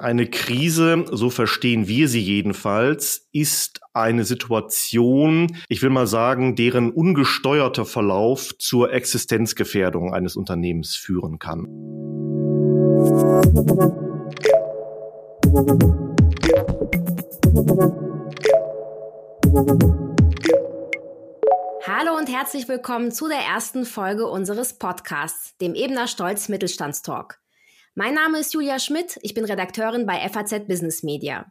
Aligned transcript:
Eine 0.00 0.26
Krise, 0.30 1.06
so 1.10 1.28
verstehen 1.28 1.88
wir 1.88 2.06
sie 2.08 2.20
jedenfalls, 2.20 3.26
ist 3.32 3.80
eine 3.92 4.24
Situation, 4.24 5.56
ich 5.68 5.82
will 5.82 5.90
mal 5.90 6.06
sagen, 6.06 6.54
deren 6.54 6.92
ungesteuerter 6.92 7.84
Verlauf 7.84 8.56
zur 8.58 8.92
Existenzgefährdung 8.92 10.14
eines 10.14 10.36
Unternehmens 10.36 10.94
führen 10.94 11.40
kann. 11.40 11.66
Hallo 21.86 22.16
und 22.16 22.28
herzlich 22.32 22.68
willkommen 22.68 23.10
zu 23.10 23.26
der 23.26 23.38
ersten 23.38 23.84
Folge 23.84 24.28
unseres 24.28 24.74
Podcasts, 24.74 25.56
dem 25.56 25.74
Ebener 25.74 26.06
Stolz 26.06 26.48
Mittelstandstalk. 26.48 27.40
Mein 27.98 28.14
Name 28.14 28.38
ist 28.38 28.54
Julia 28.54 28.78
Schmidt, 28.78 29.18
ich 29.22 29.34
bin 29.34 29.44
Redakteurin 29.44 30.06
bei 30.06 30.20
FAZ 30.28 30.68
Business 30.68 31.02
Media. 31.02 31.50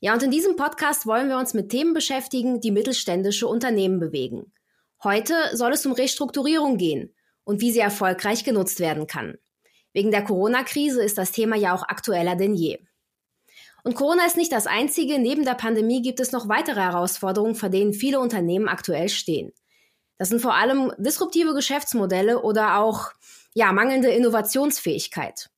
Ja, 0.00 0.14
und 0.14 0.22
in 0.22 0.30
diesem 0.30 0.56
Podcast 0.56 1.04
wollen 1.04 1.28
wir 1.28 1.36
uns 1.36 1.52
mit 1.52 1.68
Themen 1.68 1.92
beschäftigen, 1.92 2.62
die 2.62 2.70
mittelständische 2.70 3.46
Unternehmen 3.46 4.00
bewegen. 4.00 4.54
Heute 5.04 5.34
soll 5.52 5.72
es 5.72 5.84
um 5.84 5.92
Restrukturierung 5.92 6.78
gehen 6.78 7.14
und 7.44 7.60
wie 7.60 7.72
sie 7.72 7.80
erfolgreich 7.80 8.42
genutzt 8.42 8.80
werden 8.80 9.06
kann. 9.06 9.36
Wegen 9.92 10.10
der 10.10 10.24
Corona-Krise 10.24 11.04
ist 11.04 11.18
das 11.18 11.32
Thema 11.32 11.56
ja 11.56 11.74
auch 11.74 11.82
aktueller 11.82 12.36
denn 12.36 12.54
je. 12.54 12.78
Und 13.84 13.96
Corona 13.96 14.24
ist 14.24 14.38
nicht 14.38 14.52
das 14.52 14.66
einzige. 14.66 15.18
Neben 15.18 15.44
der 15.44 15.56
Pandemie 15.56 16.00
gibt 16.00 16.20
es 16.20 16.32
noch 16.32 16.48
weitere 16.48 16.80
Herausforderungen, 16.80 17.54
vor 17.54 17.68
denen 17.68 17.92
viele 17.92 18.18
Unternehmen 18.18 18.68
aktuell 18.68 19.10
stehen. 19.10 19.52
Das 20.16 20.30
sind 20.30 20.40
vor 20.40 20.54
allem 20.54 20.90
disruptive 20.96 21.52
Geschäftsmodelle 21.52 22.40
oder 22.40 22.78
auch 22.78 23.10
ja, 23.52 23.72
mangelnde 23.72 24.08
Innovationsfähigkeit. 24.08 25.50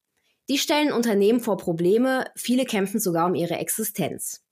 Die 0.48 0.58
stellen 0.58 0.92
Unternehmen 0.92 1.40
vor 1.40 1.58
Probleme, 1.58 2.30
viele 2.34 2.64
kämpfen 2.64 3.00
sogar 3.00 3.26
um 3.26 3.34
ihre 3.34 3.56
Existenz. 3.56 4.44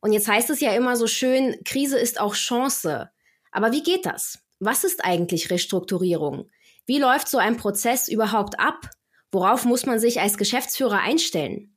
Und 0.00 0.12
jetzt 0.12 0.28
heißt 0.28 0.50
es 0.50 0.60
ja 0.60 0.72
immer 0.72 0.96
so 0.96 1.06
schön, 1.06 1.56
Krise 1.64 1.98
ist 1.98 2.20
auch 2.20 2.34
Chance. 2.34 3.10
Aber 3.50 3.72
wie 3.72 3.82
geht 3.82 4.06
das? 4.06 4.38
Was 4.60 4.84
ist 4.84 5.04
eigentlich 5.04 5.50
Restrukturierung? 5.50 6.48
Wie 6.86 6.98
läuft 6.98 7.28
so 7.28 7.38
ein 7.38 7.56
Prozess 7.56 8.08
überhaupt 8.08 8.60
ab? 8.60 8.90
Worauf 9.30 9.64
muss 9.64 9.86
man 9.86 9.98
sich 9.98 10.20
als 10.20 10.36
Geschäftsführer 10.36 11.00
einstellen? 11.00 11.76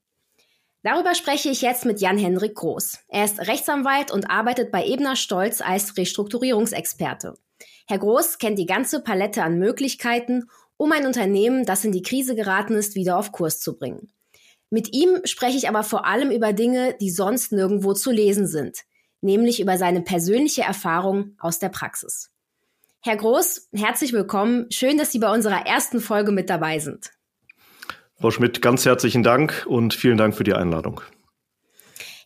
Darüber 0.83 1.15
spreche 1.15 1.49
ich 1.49 1.61
jetzt 1.61 1.85
mit 1.85 1.99
Jan-Henrik 1.99 2.53
Groß. 2.53 2.99
Er 3.07 3.25
ist 3.25 3.39
Rechtsanwalt 3.39 4.11
und 4.11 4.29
arbeitet 4.29 4.71
bei 4.71 4.85
Ebner 4.85 5.15
Stolz 5.15 5.61
als 5.61 5.97
Restrukturierungsexperte. 5.97 7.33
Herr 7.87 7.97
Groß 7.97 8.37
kennt 8.37 8.59
die 8.59 8.67
ganze 8.67 9.01
Palette 9.01 9.41
an 9.41 9.57
Möglichkeiten 9.57 10.47
um 10.77 10.91
ein 10.91 11.05
Unternehmen, 11.05 11.65
das 11.65 11.85
in 11.85 11.91
die 11.91 12.01
Krise 12.01 12.35
geraten 12.35 12.73
ist, 12.73 12.95
wieder 12.95 13.17
auf 13.17 13.31
Kurs 13.31 13.59
zu 13.59 13.77
bringen. 13.77 14.11
Mit 14.69 14.93
ihm 14.93 15.21
spreche 15.23 15.57
ich 15.57 15.69
aber 15.69 15.83
vor 15.83 16.05
allem 16.05 16.31
über 16.31 16.53
Dinge, 16.53 16.95
die 16.99 17.09
sonst 17.09 17.51
nirgendwo 17.51 17.93
zu 17.93 18.11
lesen 18.11 18.47
sind, 18.47 18.79
nämlich 19.21 19.61
über 19.61 19.77
seine 19.77 20.01
persönliche 20.01 20.63
Erfahrung 20.63 21.35
aus 21.39 21.59
der 21.59 21.69
Praxis. 21.69 22.31
Herr 23.01 23.17
Groß, 23.17 23.69
herzlich 23.73 24.13
willkommen. 24.13 24.65
Schön, 24.71 24.97
dass 24.97 25.11
Sie 25.11 25.19
bei 25.19 25.31
unserer 25.31 25.67
ersten 25.67 26.01
Folge 26.01 26.31
mit 26.31 26.49
dabei 26.49 26.79
sind. 26.79 27.11
Frau 28.19 28.31
Schmidt, 28.31 28.61
ganz 28.61 28.85
herzlichen 28.85 29.21
Dank 29.21 29.65
und 29.67 29.93
vielen 29.93 30.17
Dank 30.17 30.35
für 30.35 30.43
die 30.43 30.53
Einladung. 30.53 31.01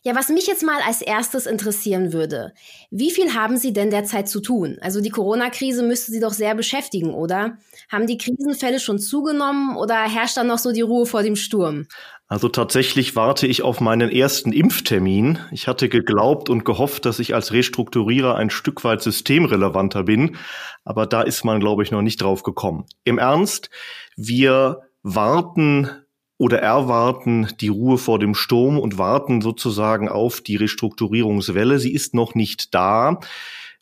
Ja, 0.02 0.16
was 0.16 0.30
mich 0.30 0.46
jetzt 0.46 0.62
mal 0.62 0.80
als 0.86 1.02
erstes 1.02 1.44
interessieren 1.44 2.14
würde, 2.14 2.54
wie 2.90 3.10
viel 3.10 3.34
haben 3.34 3.58
Sie 3.58 3.74
denn 3.74 3.90
derzeit 3.90 4.30
zu 4.30 4.40
tun? 4.40 4.78
Also 4.80 5.02
die 5.02 5.10
Corona-Krise 5.10 5.82
müsste 5.82 6.10
Sie 6.10 6.20
doch 6.20 6.32
sehr 6.32 6.54
beschäftigen, 6.54 7.12
oder? 7.12 7.58
Haben 7.90 8.06
die 8.06 8.16
Krisenfälle 8.16 8.80
schon 8.80 8.98
zugenommen 8.98 9.76
oder 9.76 9.96
herrscht 9.96 10.38
dann 10.38 10.46
noch 10.46 10.56
so 10.56 10.72
die 10.72 10.80
Ruhe 10.80 11.04
vor 11.04 11.22
dem 11.22 11.36
Sturm? 11.36 11.86
Also 12.28 12.48
tatsächlich 12.48 13.14
warte 13.14 13.46
ich 13.46 13.60
auf 13.60 13.82
meinen 13.82 14.08
ersten 14.08 14.52
Impftermin. 14.52 15.38
Ich 15.50 15.68
hatte 15.68 15.90
geglaubt 15.90 16.48
und 16.48 16.64
gehofft, 16.64 17.04
dass 17.04 17.18
ich 17.18 17.34
als 17.34 17.52
Restrukturierer 17.52 18.36
ein 18.36 18.48
Stück 18.48 18.84
weit 18.84 19.02
systemrelevanter 19.02 20.04
bin, 20.04 20.36
aber 20.82 21.06
da 21.06 21.20
ist 21.20 21.44
man, 21.44 21.60
glaube 21.60 21.82
ich, 21.82 21.90
noch 21.90 22.02
nicht 22.02 22.22
drauf 22.22 22.42
gekommen. 22.42 22.86
Im 23.04 23.18
Ernst, 23.18 23.68
wir 24.16 24.80
warten 25.02 25.90
oder 26.40 26.62
erwarten 26.62 27.48
die 27.60 27.68
Ruhe 27.68 27.98
vor 27.98 28.18
dem 28.18 28.34
Sturm 28.34 28.78
und 28.78 28.96
warten 28.96 29.42
sozusagen 29.42 30.08
auf 30.08 30.40
die 30.40 30.56
Restrukturierungswelle. 30.56 31.78
Sie 31.78 31.92
ist 31.92 32.14
noch 32.14 32.34
nicht 32.34 32.74
da. 32.74 33.20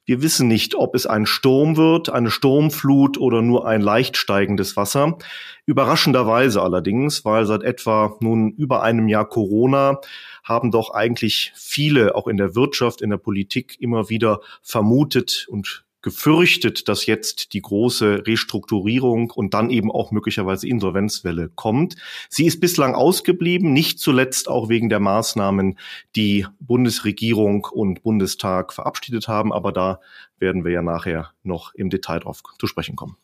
Wir 0.04 0.22
wissen 0.22 0.48
nicht, 0.48 0.74
ob 0.74 0.96
es 0.96 1.06
ein 1.06 1.24
Sturm 1.24 1.76
wird, 1.76 2.10
eine 2.10 2.32
Sturmflut 2.32 3.16
oder 3.16 3.42
nur 3.42 3.68
ein 3.68 3.80
leicht 3.80 4.16
steigendes 4.16 4.76
Wasser. 4.76 5.18
Überraschenderweise 5.66 6.60
allerdings, 6.60 7.24
weil 7.24 7.46
seit 7.46 7.62
etwa 7.62 8.16
nun 8.18 8.50
über 8.50 8.82
einem 8.82 9.06
Jahr 9.06 9.28
Corona 9.28 10.00
haben 10.42 10.72
doch 10.72 10.90
eigentlich 10.90 11.52
viele, 11.54 12.16
auch 12.16 12.26
in 12.26 12.38
der 12.38 12.56
Wirtschaft, 12.56 13.02
in 13.02 13.10
der 13.10 13.18
Politik 13.18 13.76
immer 13.78 14.08
wieder 14.08 14.40
vermutet 14.62 15.46
und 15.48 15.84
gefürchtet, 16.08 16.88
dass 16.88 17.04
jetzt 17.04 17.52
die 17.52 17.60
große 17.60 18.26
Restrukturierung 18.26 19.30
und 19.30 19.52
dann 19.52 19.68
eben 19.68 19.92
auch 19.92 20.10
möglicherweise 20.10 20.66
Insolvenzwelle 20.66 21.50
kommt. 21.54 21.96
Sie 22.30 22.46
ist 22.46 22.60
bislang 22.60 22.94
ausgeblieben, 22.94 23.74
nicht 23.74 24.00
zuletzt 24.00 24.48
auch 24.48 24.70
wegen 24.70 24.88
der 24.88 25.00
Maßnahmen, 25.00 25.78
die 26.16 26.46
Bundesregierung 26.60 27.66
und 27.70 28.02
Bundestag 28.02 28.72
verabschiedet 28.72 29.28
haben, 29.28 29.52
aber 29.52 29.70
da 29.70 30.00
werden 30.38 30.64
wir 30.64 30.72
ja 30.72 30.80
nachher 30.80 31.32
noch 31.42 31.74
im 31.74 31.90
Detail 31.90 32.20
drauf 32.20 32.42
zu 32.58 32.66
sprechen 32.66 32.96
kommen. 32.96 33.18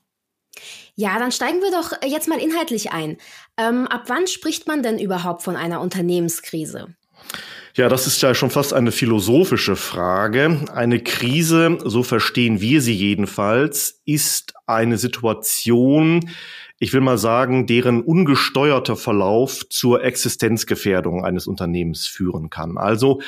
Ja, 0.94 1.18
dann 1.18 1.32
steigen 1.32 1.62
wir 1.62 1.70
doch 1.70 1.92
jetzt 2.06 2.28
mal 2.28 2.38
inhaltlich 2.38 2.92
ein. 2.92 3.16
Ähm, 3.56 3.86
ab 3.86 4.04
wann 4.08 4.26
spricht 4.26 4.68
man 4.68 4.82
denn 4.82 4.98
überhaupt 4.98 5.42
von 5.42 5.56
einer 5.56 5.80
Unternehmenskrise? 5.80 6.94
Ja, 7.76 7.88
das 7.88 8.06
ist 8.06 8.22
ja 8.22 8.36
schon 8.36 8.50
fast 8.50 8.72
eine 8.72 8.92
philosophische 8.92 9.74
Frage. 9.74 10.60
Eine 10.72 11.00
Krise, 11.00 11.78
so 11.82 12.04
verstehen 12.04 12.60
wir 12.60 12.80
sie 12.80 12.94
jedenfalls, 12.94 14.00
ist 14.04 14.54
eine 14.66 14.96
Situation, 14.96 16.30
ich 16.78 16.92
will 16.92 17.00
mal 17.00 17.18
sagen, 17.18 17.66
deren 17.66 18.00
ungesteuerter 18.00 18.94
Verlauf 18.94 19.68
zur 19.70 20.04
Existenzgefährdung 20.04 21.24
eines 21.24 21.48
Unternehmens 21.48 22.06
führen 22.06 22.48
kann. 22.48 22.78
Also 22.78 23.20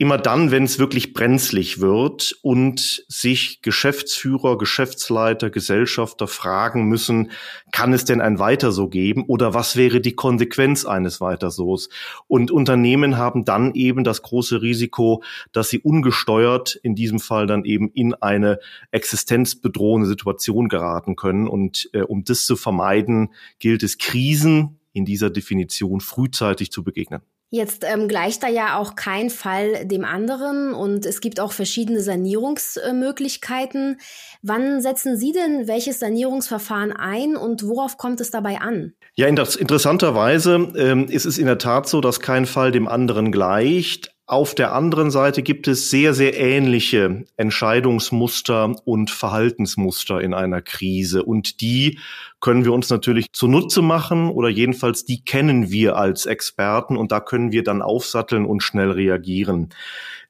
immer 0.00 0.16
dann, 0.16 0.52
wenn 0.52 0.62
es 0.62 0.78
wirklich 0.78 1.12
brenzlig 1.12 1.80
wird 1.80 2.38
und 2.42 3.04
sich 3.08 3.62
Geschäftsführer, 3.62 4.56
Geschäftsleiter, 4.56 5.50
Gesellschafter 5.50 6.28
fragen 6.28 6.84
müssen, 6.84 7.32
kann 7.72 7.92
es 7.92 8.04
denn 8.04 8.20
ein 8.20 8.38
Weiter 8.38 8.70
so 8.70 8.88
geben 8.88 9.24
oder 9.26 9.54
was 9.54 9.74
wäre 9.74 10.00
die 10.00 10.14
Konsequenz 10.14 10.84
eines 10.84 11.20
Weiter 11.20 11.50
so's? 11.50 11.88
Und 12.28 12.52
Unternehmen 12.52 13.16
haben 13.16 13.44
dann 13.44 13.74
eben 13.74 14.04
das 14.04 14.22
große 14.22 14.62
Risiko, 14.62 15.24
dass 15.50 15.68
sie 15.68 15.80
ungesteuert 15.80 16.76
in 16.76 16.94
diesem 16.94 17.18
Fall 17.18 17.48
dann 17.48 17.64
eben 17.64 17.90
in 17.90 18.14
eine 18.14 18.60
existenzbedrohende 18.92 20.06
Situation 20.06 20.68
geraten 20.68 21.16
können. 21.16 21.48
Und 21.48 21.90
äh, 21.92 22.02
um 22.02 22.22
das 22.22 22.46
zu 22.46 22.54
vermeiden, 22.54 23.32
gilt 23.58 23.82
es 23.82 23.98
Krisen 23.98 24.78
in 24.92 25.04
dieser 25.04 25.30
Definition 25.30 26.00
frühzeitig 26.00 26.70
zu 26.70 26.84
begegnen. 26.84 27.22
Jetzt 27.50 27.82
ähm, 27.84 28.08
gleicht 28.08 28.42
da 28.42 28.48
ja 28.48 28.76
auch 28.78 28.94
kein 28.94 29.30
Fall 29.30 29.86
dem 29.86 30.04
anderen 30.04 30.74
und 30.74 31.06
es 31.06 31.22
gibt 31.22 31.40
auch 31.40 31.52
verschiedene 31.52 32.02
Sanierungsmöglichkeiten. 32.02 34.00
Wann 34.42 34.82
setzen 34.82 35.16
Sie 35.16 35.32
denn 35.32 35.66
welches 35.66 35.98
Sanierungsverfahren 35.98 36.92
ein 36.92 37.36
und 37.36 37.66
worauf 37.66 37.96
kommt 37.96 38.20
es 38.20 38.30
dabei 38.30 38.60
an? 38.60 38.92
Ja, 39.14 39.26
interessanterweise 39.28 40.72
ähm, 40.76 41.06
ist 41.08 41.24
es 41.24 41.38
in 41.38 41.46
der 41.46 41.56
Tat 41.56 41.88
so, 41.88 42.02
dass 42.02 42.20
kein 42.20 42.44
Fall 42.44 42.70
dem 42.70 42.86
anderen 42.86 43.32
gleicht. 43.32 44.14
Auf 44.30 44.54
der 44.54 44.74
anderen 44.74 45.10
Seite 45.10 45.42
gibt 45.42 45.68
es 45.68 45.88
sehr, 45.88 46.12
sehr 46.12 46.38
ähnliche 46.38 47.24
Entscheidungsmuster 47.38 48.76
und 48.84 49.10
Verhaltensmuster 49.10 50.20
in 50.20 50.34
einer 50.34 50.60
Krise. 50.60 51.22
Und 51.22 51.62
die 51.62 51.98
können 52.38 52.66
wir 52.66 52.74
uns 52.74 52.90
natürlich 52.90 53.32
zunutze 53.32 53.80
machen 53.80 54.28
oder 54.28 54.50
jedenfalls 54.50 55.06
die 55.06 55.24
kennen 55.24 55.70
wir 55.70 55.96
als 55.96 56.26
Experten 56.26 56.98
und 56.98 57.10
da 57.10 57.20
können 57.20 57.52
wir 57.52 57.62
dann 57.62 57.80
aufsatteln 57.80 58.44
und 58.44 58.62
schnell 58.62 58.90
reagieren. 58.90 59.70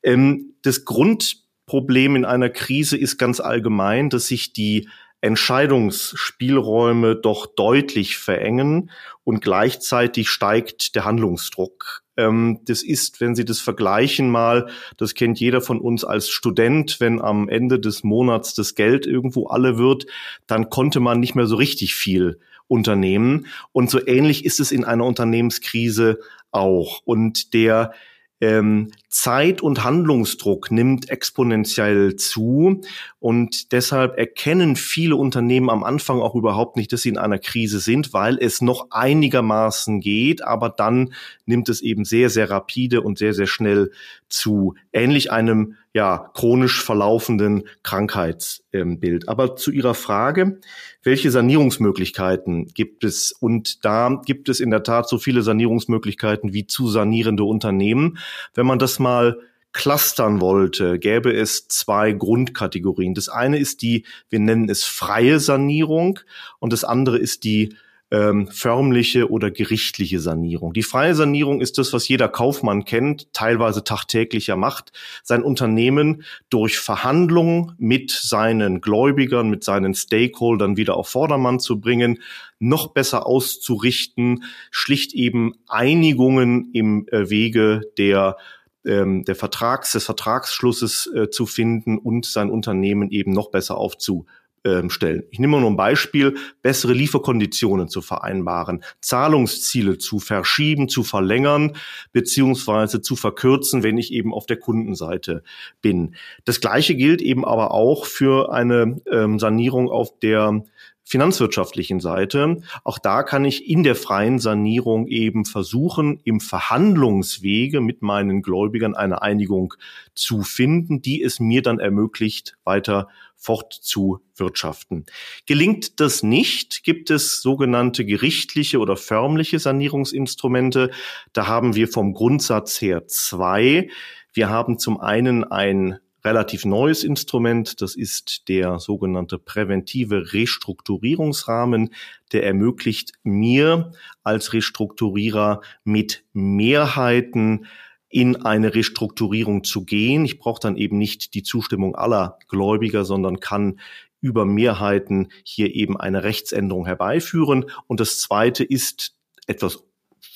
Ähm, 0.04 0.54
das 0.62 0.84
Grundproblem 0.84 2.14
in 2.14 2.24
einer 2.24 2.50
Krise 2.50 2.96
ist 2.96 3.18
ganz 3.18 3.40
allgemein, 3.40 4.10
dass 4.10 4.28
sich 4.28 4.52
die 4.52 4.88
Entscheidungsspielräume 5.22 7.16
doch 7.16 7.46
deutlich 7.46 8.16
verengen 8.16 8.92
und 9.24 9.40
gleichzeitig 9.40 10.28
steigt 10.28 10.94
der 10.94 11.04
Handlungsdruck. 11.04 12.04
Ähm, 12.18 12.58
das 12.64 12.82
ist, 12.82 13.20
wenn 13.20 13.34
Sie 13.34 13.44
das 13.44 13.60
vergleichen 13.60 14.28
mal, 14.28 14.68
das 14.98 15.14
kennt 15.14 15.40
jeder 15.40 15.62
von 15.62 15.80
uns 15.80 16.04
als 16.04 16.28
Student, 16.28 17.00
wenn 17.00 17.20
am 17.20 17.48
Ende 17.48 17.80
des 17.80 18.04
Monats 18.04 18.54
das 18.54 18.74
Geld 18.74 19.06
irgendwo 19.06 19.46
alle 19.46 19.78
wird, 19.78 20.06
dann 20.46 20.68
konnte 20.68 21.00
man 21.00 21.20
nicht 21.20 21.36
mehr 21.36 21.46
so 21.46 21.56
richtig 21.56 21.94
viel 21.94 22.40
unternehmen. 22.66 23.46
Und 23.72 23.88
so 23.88 24.04
ähnlich 24.04 24.44
ist 24.44 24.60
es 24.60 24.72
in 24.72 24.84
einer 24.84 25.06
Unternehmenskrise 25.06 26.18
auch. 26.50 27.00
Und 27.04 27.54
der 27.54 27.92
ähm, 28.40 28.90
Zeit 29.08 29.62
und 29.62 29.84
Handlungsdruck 29.84 30.70
nimmt 30.70 31.08
exponentiell 31.08 32.16
zu 32.16 32.82
und 33.18 33.72
deshalb 33.72 34.18
erkennen 34.18 34.76
viele 34.76 35.16
Unternehmen 35.16 35.70
am 35.70 35.82
Anfang 35.82 36.20
auch 36.20 36.34
überhaupt 36.34 36.76
nicht, 36.76 36.92
dass 36.92 37.02
sie 37.02 37.08
in 37.08 37.18
einer 37.18 37.38
Krise 37.38 37.80
sind, 37.80 38.12
weil 38.12 38.38
es 38.38 38.60
noch 38.60 38.88
einigermaßen 38.90 40.00
geht, 40.00 40.44
aber 40.44 40.68
dann 40.68 41.14
nimmt 41.46 41.68
es 41.68 41.80
eben 41.80 42.04
sehr, 42.04 42.28
sehr 42.28 42.50
rapide 42.50 43.00
und 43.00 43.18
sehr, 43.18 43.32
sehr 43.32 43.46
schnell 43.46 43.90
zu. 44.28 44.74
Ähnlich 44.92 45.32
einem 45.32 45.76
ja, 45.94 46.30
chronisch 46.34 46.84
verlaufenden 46.84 47.64
Krankheitsbild. 47.82 49.28
Aber 49.28 49.56
zu 49.56 49.72
Ihrer 49.72 49.94
Frage, 49.94 50.60
welche 51.02 51.30
Sanierungsmöglichkeiten 51.30 52.66
gibt 52.66 53.04
es? 53.04 53.32
Und 53.32 53.84
da 53.84 54.20
gibt 54.24 54.48
es 54.48 54.60
in 54.60 54.70
der 54.70 54.82
Tat 54.82 55.08
so 55.08 55.18
viele 55.18 55.42
Sanierungsmöglichkeiten 55.42 56.52
wie 56.52 56.66
zu 56.66 56.88
sanierende 56.88 57.44
Unternehmen. 57.44 58.18
Wenn 58.54 58.66
man 58.66 58.78
das 58.78 58.97
mal 58.98 59.38
clustern 59.72 60.40
wollte, 60.40 60.98
gäbe 60.98 61.32
es 61.32 61.68
zwei 61.68 62.12
Grundkategorien. 62.12 63.14
Das 63.14 63.28
eine 63.28 63.58
ist 63.58 63.82
die, 63.82 64.04
wir 64.30 64.40
nennen 64.40 64.68
es 64.68 64.84
freie 64.84 65.40
Sanierung 65.40 66.20
und 66.58 66.72
das 66.72 66.84
andere 66.84 67.18
ist 67.18 67.44
die 67.44 67.74
ähm, 68.10 68.48
förmliche 68.48 69.30
oder 69.30 69.50
gerichtliche 69.50 70.20
Sanierung. 70.20 70.72
Die 70.72 70.82
freie 70.82 71.14
Sanierung 71.14 71.60
ist 71.60 71.76
das, 71.76 71.92
was 71.92 72.08
jeder 72.08 72.28
Kaufmann 72.28 72.84
kennt, 72.84 73.32
teilweise 73.34 73.84
tagtäglicher 73.84 74.56
macht, 74.56 74.92
sein 75.22 75.42
Unternehmen 75.42 76.22
durch 76.48 76.78
Verhandlungen 76.78 77.74
mit 77.78 78.10
seinen 78.10 78.80
Gläubigern, 78.80 79.50
mit 79.50 79.62
seinen 79.62 79.94
Stakeholdern 79.94 80.76
wieder 80.76 80.96
auf 80.96 81.08
Vordermann 81.08 81.60
zu 81.60 81.80
bringen, 81.80 82.20
noch 82.58 82.88
besser 82.88 83.26
auszurichten, 83.26 84.44
schlicht 84.70 85.12
eben 85.12 85.54
Einigungen 85.68 86.70
im 86.72 87.06
äh, 87.08 87.28
Wege 87.28 87.82
der 87.98 88.36
ähm, 88.84 89.24
der 89.24 89.36
Vertrags, 89.36 89.92
des 89.92 90.04
Vertragsschlusses 90.04 91.10
äh, 91.14 91.30
zu 91.30 91.46
finden 91.46 91.98
und 91.98 92.26
sein 92.26 92.50
Unternehmen 92.50 93.10
eben 93.10 93.32
noch 93.32 93.50
besser 93.50 93.76
aufzu, 93.76 94.26
ähm, 94.64 94.90
stellen. 94.90 95.22
Ich 95.30 95.38
nehme 95.38 95.60
nur 95.60 95.70
ein 95.70 95.76
Beispiel, 95.76 96.36
bessere 96.62 96.92
Lieferkonditionen 96.92 97.88
zu 97.88 98.00
vereinbaren, 98.00 98.82
Zahlungsziele 99.00 99.98
zu 99.98 100.18
verschieben, 100.18 100.88
zu 100.88 101.04
verlängern, 101.04 101.76
beziehungsweise 102.12 103.00
zu 103.00 103.16
verkürzen, 103.16 103.82
wenn 103.82 103.98
ich 103.98 104.12
eben 104.12 104.34
auf 104.34 104.46
der 104.46 104.58
Kundenseite 104.58 105.42
bin. 105.80 106.16
Das 106.44 106.60
Gleiche 106.60 106.94
gilt 106.94 107.22
eben 107.22 107.44
aber 107.44 107.72
auch 107.72 108.04
für 108.04 108.52
eine 108.52 109.00
ähm, 109.10 109.38
Sanierung 109.38 109.90
auf 109.90 110.18
der 110.18 110.64
finanzwirtschaftlichen 111.08 112.00
Seite. 112.00 112.60
Auch 112.84 112.98
da 112.98 113.22
kann 113.22 113.46
ich 113.46 113.68
in 113.68 113.82
der 113.82 113.94
freien 113.94 114.38
Sanierung 114.38 115.06
eben 115.08 115.46
versuchen, 115.46 116.20
im 116.24 116.38
Verhandlungswege 116.38 117.80
mit 117.80 118.02
meinen 118.02 118.42
Gläubigern 118.42 118.94
eine 118.94 119.22
Einigung 119.22 119.72
zu 120.14 120.42
finden, 120.42 121.00
die 121.00 121.22
es 121.22 121.40
mir 121.40 121.62
dann 121.62 121.78
ermöglicht, 121.78 122.58
weiter 122.62 123.08
fortzuwirtschaften. 123.36 125.06
Gelingt 125.46 126.00
das 126.00 126.22
nicht, 126.22 126.84
gibt 126.84 127.08
es 127.08 127.40
sogenannte 127.40 128.04
gerichtliche 128.04 128.78
oder 128.78 128.96
förmliche 128.96 129.58
Sanierungsinstrumente. 129.58 130.90
Da 131.32 131.46
haben 131.46 131.74
wir 131.74 131.88
vom 131.88 132.12
Grundsatz 132.12 132.82
her 132.82 133.06
zwei. 133.06 133.88
Wir 134.34 134.50
haben 134.50 134.78
zum 134.78 135.00
einen 135.00 135.44
ein 135.44 136.00
relativ 136.24 136.64
neues 136.64 137.04
Instrument. 137.04 137.80
Das 137.80 137.94
ist 137.94 138.48
der 138.48 138.78
sogenannte 138.78 139.38
präventive 139.38 140.32
Restrukturierungsrahmen. 140.32 141.94
Der 142.32 142.44
ermöglicht 142.44 143.12
mir 143.22 143.92
als 144.22 144.52
Restrukturierer 144.52 145.60
mit 145.84 146.24
Mehrheiten 146.32 147.66
in 148.08 148.36
eine 148.36 148.74
Restrukturierung 148.74 149.64
zu 149.64 149.84
gehen. 149.84 150.24
Ich 150.24 150.38
brauche 150.38 150.60
dann 150.60 150.76
eben 150.76 150.98
nicht 150.98 151.34
die 151.34 151.42
Zustimmung 151.42 151.94
aller 151.94 152.38
Gläubiger, 152.48 153.04
sondern 153.04 153.40
kann 153.40 153.80
über 154.20 154.44
Mehrheiten 154.44 155.28
hier 155.44 155.74
eben 155.74 155.96
eine 155.96 156.24
Rechtsänderung 156.24 156.86
herbeiführen. 156.86 157.66
Und 157.86 158.00
das 158.00 158.18
Zweite 158.18 158.64
ist 158.64 159.14
etwas 159.46 159.84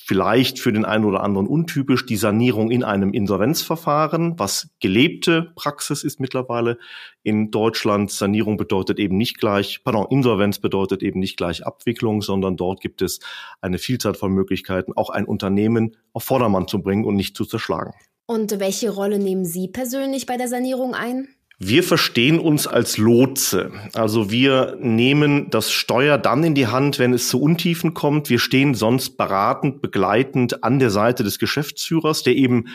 vielleicht 0.05 0.59
für 0.59 0.73
den 0.73 0.83
einen 0.83 1.05
oder 1.05 1.23
anderen 1.23 1.47
untypisch 1.47 2.05
die 2.05 2.17
Sanierung 2.17 2.71
in 2.71 2.83
einem 2.83 3.13
Insolvenzverfahren, 3.13 4.37
was 4.37 4.69
gelebte 4.81 5.53
Praxis 5.55 6.03
ist 6.03 6.19
mittlerweile 6.19 6.77
in 7.23 7.51
Deutschland. 7.51 8.11
Sanierung 8.11 8.57
bedeutet 8.57 8.99
eben 8.99 9.15
nicht 9.15 9.39
gleich, 9.39 9.81
pardon, 9.83 10.07
Insolvenz 10.09 10.59
bedeutet 10.59 11.03
eben 11.03 11.19
nicht 11.19 11.37
gleich 11.37 11.65
Abwicklung, 11.65 12.21
sondern 12.21 12.57
dort 12.57 12.81
gibt 12.81 13.01
es 13.01 13.19
eine 13.61 13.77
Vielzahl 13.77 14.13
von 14.13 14.33
Möglichkeiten, 14.33 14.91
auch 14.93 15.09
ein 15.09 15.25
Unternehmen 15.25 15.95
auf 16.11 16.23
Vordermann 16.23 16.67
zu 16.67 16.81
bringen 16.81 17.05
und 17.05 17.15
nicht 17.15 17.37
zu 17.37 17.45
zerschlagen. 17.45 17.93
Und 18.25 18.59
welche 18.59 18.89
Rolle 18.89 19.19
nehmen 19.19 19.45
Sie 19.45 19.67
persönlich 19.67 20.25
bei 20.25 20.37
der 20.37 20.47
Sanierung 20.47 20.95
ein? 20.95 21.29
Wir 21.65 21.81
verstehen 21.81 22.39
uns 22.39 22.67
als 22.67 22.97
Lotse. 22.97 23.71
Also 23.93 24.29
wir 24.29 24.75
nehmen 24.81 25.49
das 25.49 25.71
Steuer 25.71 26.17
dann 26.17 26.43
in 26.43 26.55
die 26.55 26.67
Hand, 26.67 26.99
wenn 26.99 27.13
es 27.13 27.29
zu 27.29 27.41
Untiefen 27.41 27.93
kommt. 27.93 28.29
Wir 28.29 28.39
stehen 28.39 28.73
sonst 28.73 29.15
beratend, 29.15 29.81
begleitend 29.81 30.61
an 30.65 30.79
der 30.79 30.89
Seite 30.89 31.23
des 31.23 31.39
Geschäftsführers, 31.39 32.21
der 32.21 32.35
eben 32.35 32.65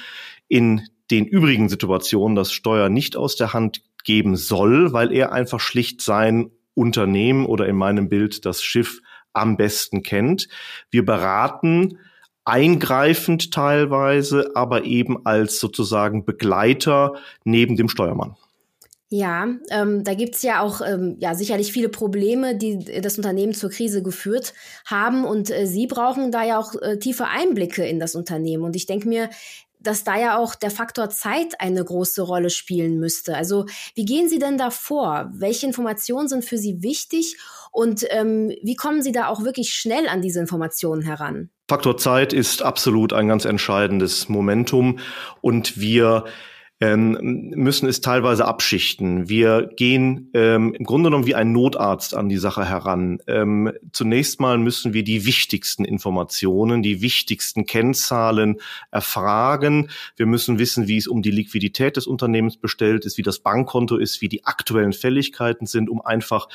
in 0.48 0.88
den 1.10 1.26
übrigen 1.26 1.68
Situationen 1.68 2.34
das 2.34 2.50
Steuer 2.50 2.88
nicht 2.88 3.14
aus 3.14 3.36
der 3.36 3.52
Hand 3.52 3.82
geben 4.04 4.36
soll, 4.36 4.94
weil 4.94 5.12
er 5.12 5.32
einfach 5.32 5.60
schlicht 5.60 6.00
sein 6.00 6.50
Unternehmen 6.72 7.44
oder 7.44 7.66
in 7.66 7.76
meinem 7.76 8.08
Bild 8.08 8.46
das 8.46 8.62
Schiff 8.62 9.02
am 9.34 9.58
besten 9.58 10.02
kennt. 10.02 10.48
Wir 10.90 11.04
beraten 11.04 11.98
eingreifend 12.46 13.52
teilweise, 13.52 14.52
aber 14.54 14.84
eben 14.84 15.26
als 15.26 15.60
sozusagen 15.60 16.24
Begleiter 16.24 17.16
neben 17.44 17.76
dem 17.76 17.90
Steuermann. 17.90 18.36
Ja, 19.10 19.48
ähm, 19.70 20.04
da 20.04 20.12
gibt's 20.12 20.42
ja 20.42 20.60
auch 20.60 20.82
ähm, 20.82 21.16
ja 21.18 21.34
sicherlich 21.34 21.72
viele 21.72 21.88
Probleme, 21.88 22.56
die 22.56 22.78
das 23.00 23.16
Unternehmen 23.16 23.54
zur 23.54 23.70
Krise 23.70 24.02
geführt 24.02 24.52
haben. 24.84 25.24
Und 25.24 25.50
äh, 25.50 25.66
Sie 25.66 25.86
brauchen 25.86 26.30
da 26.30 26.44
ja 26.44 26.58
auch 26.58 26.74
äh, 26.82 26.98
tiefe 26.98 27.26
Einblicke 27.26 27.86
in 27.86 28.00
das 28.00 28.14
Unternehmen. 28.14 28.64
Und 28.64 28.76
ich 28.76 28.84
denke 28.84 29.08
mir, 29.08 29.30
dass 29.80 30.04
da 30.04 30.18
ja 30.18 30.38
auch 30.38 30.54
der 30.54 30.70
Faktor 30.70 31.08
Zeit 31.08 31.60
eine 31.60 31.84
große 31.84 32.20
Rolle 32.22 32.50
spielen 32.50 32.98
müsste. 32.98 33.36
Also 33.36 33.66
wie 33.94 34.04
gehen 34.04 34.28
Sie 34.28 34.38
denn 34.38 34.58
da 34.58 34.70
vor? 34.70 35.30
Welche 35.32 35.66
Informationen 35.66 36.28
sind 36.28 36.44
für 36.44 36.58
Sie 36.58 36.82
wichtig 36.82 37.36
und 37.70 38.04
ähm, 38.10 38.52
wie 38.62 38.76
kommen 38.76 39.02
Sie 39.02 39.12
da 39.12 39.28
auch 39.28 39.44
wirklich 39.44 39.72
schnell 39.72 40.08
an 40.08 40.20
diese 40.20 40.40
Informationen 40.40 41.02
heran? 41.02 41.50
Faktor 41.68 41.96
Zeit 41.96 42.32
ist 42.32 42.62
absolut 42.62 43.12
ein 43.12 43.28
ganz 43.28 43.44
entscheidendes 43.44 44.28
Momentum 44.28 44.98
und 45.40 45.78
wir 45.78 46.24
ähm, 46.80 47.50
müssen 47.56 47.88
es 47.88 48.00
teilweise 48.00 48.44
abschichten. 48.44 49.28
Wir 49.28 49.68
gehen 49.76 50.30
ähm, 50.32 50.74
im 50.74 50.84
Grunde 50.84 51.08
genommen 51.08 51.26
wie 51.26 51.34
ein 51.34 51.50
Notarzt 51.50 52.14
an 52.14 52.28
die 52.28 52.36
Sache 52.36 52.64
heran. 52.64 53.18
Ähm, 53.26 53.72
zunächst 53.92 54.38
mal 54.40 54.58
müssen 54.58 54.92
wir 54.92 55.02
die 55.02 55.24
wichtigsten 55.24 55.84
Informationen, 55.84 56.82
die 56.82 57.02
wichtigsten 57.02 57.66
Kennzahlen 57.66 58.58
erfragen. 58.92 59.90
Wir 60.16 60.26
müssen 60.26 60.60
wissen, 60.60 60.86
wie 60.86 60.98
es 60.98 61.08
um 61.08 61.20
die 61.20 61.32
Liquidität 61.32 61.96
des 61.96 62.06
Unternehmens 62.06 62.56
bestellt 62.56 63.04
ist, 63.04 63.18
wie 63.18 63.22
das 63.22 63.40
Bankkonto 63.40 63.96
ist, 63.96 64.22
wie 64.22 64.28
die 64.28 64.46
aktuellen 64.46 64.92
Fälligkeiten 64.92 65.66
sind, 65.66 65.90
um 65.90 66.00
einfach 66.00 66.48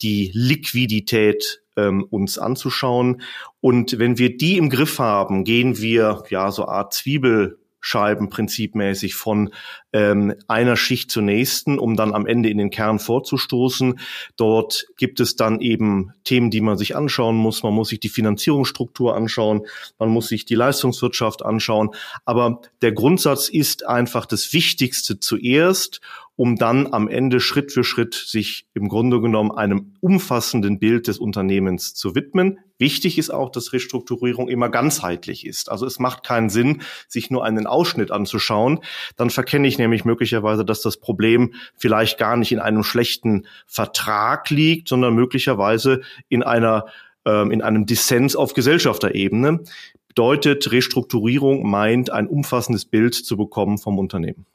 die 0.00 0.30
Liquidität 0.32 1.60
ähm, 1.76 2.04
uns 2.04 2.38
anzuschauen. 2.38 3.20
Und 3.60 3.98
wenn 3.98 4.16
wir 4.16 4.34
die 4.34 4.56
im 4.56 4.70
Griff 4.70 4.98
haben, 4.98 5.44
gehen 5.44 5.78
wir 5.78 6.22
ja 6.30 6.50
so 6.52 6.66
Art 6.66 6.94
Zwiebel 6.94 7.58
Scheiben 7.88 8.28
prinzipmäßig 8.28 9.14
von 9.14 9.48
ähm, 9.94 10.34
einer 10.46 10.76
Schicht 10.76 11.10
zur 11.10 11.22
nächsten, 11.22 11.78
um 11.78 11.96
dann 11.96 12.12
am 12.12 12.26
Ende 12.26 12.50
in 12.50 12.58
den 12.58 12.68
Kern 12.68 12.98
vorzustoßen. 12.98 13.98
Dort 14.36 14.88
gibt 14.98 15.20
es 15.20 15.36
dann 15.36 15.62
eben 15.62 16.12
Themen, 16.22 16.50
die 16.50 16.60
man 16.60 16.76
sich 16.76 16.96
anschauen 16.96 17.34
muss. 17.34 17.62
Man 17.62 17.72
muss 17.72 17.88
sich 17.88 17.98
die 17.98 18.10
Finanzierungsstruktur 18.10 19.16
anschauen, 19.16 19.66
man 19.98 20.10
muss 20.10 20.28
sich 20.28 20.44
die 20.44 20.54
Leistungswirtschaft 20.54 21.42
anschauen. 21.42 21.92
Aber 22.26 22.60
der 22.82 22.92
Grundsatz 22.92 23.48
ist 23.48 23.86
einfach 23.86 24.26
das 24.26 24.52
Wichtigste 24.52 25.18
zuerst 25.18 26.02
um 26.36 26.54
dann 26.54 26.92
am 26.92 27.08
Ende 27.08 27.40
Schritt 27.40 27.72
für 27.72 27.82
Schritt 27.82 28.14
sich 28.14 28.68
im 28.72 28.88
Grunde 28.88 29.20
genommen 29.20 29.50
einem 29.50 29.94
umfassenden 29.98 30.78
Bild 30.78 31.08
des 31.08 31.18
Unternehmens 31.18 31.94
zu 31.94 32.14
widmen. 32.14 32.60
Wichtig 32.78 33.18
ist 33.18 33.30
auch, 33.30 33.50
dass 33.50 33.72
Restrukturierung 33.72 34.48
immer 34.48 34.68
ganzheitlich 34.68 35.46
ist. 35.46 35.70
Also 35.70 35.84
es 35.86 35.98
macht 35.98 36.24
keinen 36.24 36.48
Sinn, 36.48 36.82
sich 37.08 37.30
nur 37.30 37.44
einen 37.44 37.66
Ausschnitt 37.66 38.10
anzuschauen. 38.10 38.80
Dann 39.16 39.30
verkenne 39.30 39.66
ich 39.66 39.78
nämlich 39.78 40.04
möglicherweise, 40.04 40.64
dass 40.64 40.80
das 40.80 40.96
Problem 40.96 41.54
vielleicht 41.76 42.18
gar 42.18 42.36
nicht 42.36 42.52
in 42.52 42.60
einem 42.60 42.84
schlechten 42.84 43.46
Vertrag 43.66 44.50
liegt, 44.50 44.88
sondern 44.88 45.14
möglicherweise 45.14 46.00
in 46.28 46.42
einer 46.42 46.86
ähm, 47.24 47.50
in 47.50 47.62
einem 47.62 47.84
Dissens 47.84 48.36
auf 48.36 48.54
Gesellschafterebene. 48.54 49.60
Bedeutet, 50.08 50.72
Restrukturierung 50.72 51.68
meint, 51.68 52.10
ein 52.10 52.26
umfassendes 52.26 52.84
Bild 52.84 53.14
zu 53.14 53.36
bekommen 53.36 53.78
vom 53.78 53.98
Unternehmen. 53.98 54.46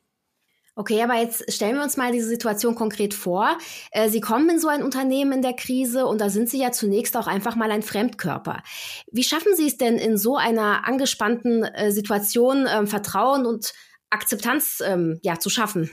Okay, 0.75 1.03
aber 1.03 1.15
jetzt 1.15 1.53
stellen 1.53 1.75
wir 1.75 1.83
uns 1.83 1.97
mal 1.97 2.11
diese 2.11 2.27
Situation 2.27 2.73
konkret 2.73 3.13
vor. 3.13 3.57
Äh, 3.91 4.09
Sie 4.09 4.21
kommen 4.21 4.49
in 4.49 4.59
so 4.59 4.69
ein 4.69 4.81
Unternehmen 4.81 5.31
in 5.31 5.41
der 5.43 5.53
Krise 5.53 6.07
und 6.07 6.19
da 6.19 6.29
sind 6.29 6.49
Sie 6.49 6.59
ja 6.59 6.71
zunächst 6.71 7.15
auch 7.15 7.27
einfach 7.27 7.55
mal 7.55 7.69
ein 7.69 7.83
Fremdkörper. 7.83 8.63
Wie 9.11 9.23
schaffen 9.23 9.55
Sie 9.55 9.67
es 9.67 9.77
denn 9.77 9.97
in 9.97 10.17
so 10.17 10.35
einer 10.35 10.87
angespannten 10.87 11.63
äh, 11.63 11.91
Situation, 11.91 12.65
ähm, 12.67 12.87
Vertrauen 12.87 13.45
und 13.45 13.73
Akzeptanz 14.09 14.81
ähm, 14.83 15.19
ja, 15.21 15.37
zu 15.37 15.51
schaffen? 15.51 15.91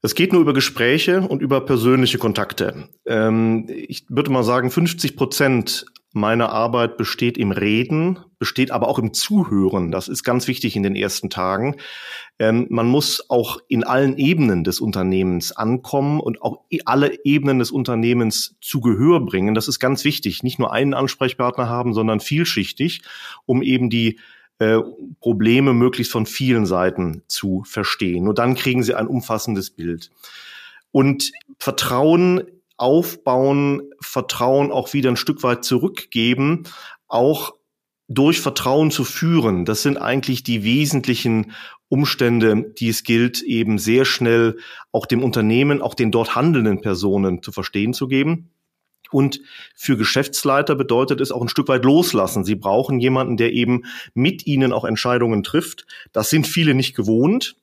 Es 0.00 0.14
geht 0.14 0.32
nur 0.32 0.40
über 0.40 0.54
Gespräche 0.54 1.20
und 1.20 1.42
über 1.42 1.60
persönliche 1.66 2.16
Kontakte. 2.16 2.88
Ähm, 3.04 3.66
ich 3.68 4.06
würde 4.08 4.30
mal 4.30 4.44
sagen, 4.44 4.70
50 4.70 5.14
Prozent 5.14 5.84
meiner 6.12 6.50
Arbeit 6.50 6.96
besteht 6.96 7.38
im 7.38 7.52
Reden, 7.52 8.18
besteht 8.38 8.70
aber 8.70 8.88
auch 8.88 8.98
im 8.98 9.12
Zuhören. 9.12 9.92
Das 9.92 10.08
ist 10.08 10.24
ganz 10.24 10.48
wichtig 10.48 10.74
in 10.74 10.82
den 10.82 10.96
ersten 10.96 11.30
Tagen. 11.30 11.76
Ähm, 12.38 12.66
man 12.68 12.86
muss 12.86 13.28
auch 13.28 13.58
in 13.68 13.84
allen 13.84 14.16
Ebenen 14.16 14.64
des 14.64 14.80
Unternehmens 14.80 15.52
ankommen 15.52 16.18
und 16.20 16.42
auch 16.42 16.64
alle 16.84 17.24
Ebenen 17.24 17.60
des 17.60 17.70
Unternehmens 17.70 18.56
zu 18.60 18.80
Gehör 18.80 19.20
bringen. 19.20 19.54
Das 19.54 19.68
ist 19.68 19.78
ganz 19.78 20.04
wichtig. 20.04 20.42
Nicht 20.42 20.58
nur 20.58 20.72
einen 20.72 20.94
Ansprechpartner 20.94 21.68
haben, 21.68 21.94
sondern 21.94 22.20
vielschichtig, 22.20 23.02
um 23.46 23.62
eben 23.62 23.90
die 23.90 24.18
äh, 24.58 24.80
Probleme 25.20 25.72
möglichst 25.72 26.12
von 26.12 26.26
vielen 26.26 26.66
Seiten 26.66 27.22
zu 27.28 27.62
verstehen. 27.64 28.24
Nur 28.24 28.34
dann 28.34 28.54
kriegen 28.54 28.82
sie 28.82 28.94
ein 28.94 29.06
umfassendes 29.06 29.70
Bild. 29.70 30.10
Und 30.92 31.30
Vertrauen 31.58 32.42
aufbauen, 32.80 33.82
Vertrauen 34.00 34.72
auch 34.72 34.92
wieder 34.94 35.10
ein 35.10 35.16
Stück 35.16 35.42
weit 35.42 35.64
zurückgeben, 35.64 36.64
auch 37.08 37.54
durch 38.08 38.40
Vertrauen 38.40 38.90
zu 38.90 39.04
führen. 39.04 39.64
Das 39.64 39.82
sind 39.82 39.98
eigentlich 39.98 40.42
die 40.42 40.64
wesentlichen 40.64 41.52
Umstände, 41.88 42.72
die 42.78 42.88
es 42.88 43.04
gilt, 43.04 43.42
eben 43.42 43.78
sehr 43.78 44.04
schnell 44.04 44.56
auch 44.92 45.06
dem 45.06 45.22
Unternehmen, 45.22 45.82
auch 45.82 45.94
den 45.94 46.10
dort 46.10 46.34
handelnden 46.34 46.80
Personen 46.80 47.42
zu 47.42 47.52
verstehen 47.52 47.92
zu 47.92 48.08
geben. 48.08 48.50
Und 49.10 49.40
für 49.74 49.96
Geschäftsleiter 49.96 50.74
bedeutet 50.74 51.20
es 51.20 51.32
auch 51.32 51.42
ein 51.42 51.48
Stück 51.48 51.68
weit 51.68 51.84
loslassen. 51.84 52.44
Sie 52.44 52.54
brauchen 52.54 53.00
jemanden, 53.00 53.36
der 53.36 53.52
eben 53.52 53.84
mit 54.14 54.46
ihnen 54.46 54.72
auch 54.72 54.84
Entscheidungen 54.84 55.42
trifft. 55.42 55.86
Das 56.12 56.30
sind 56.30 56.46
viele 56.46 56.74
nicht 56.74 56.94
gewohnt. 56.94 57.56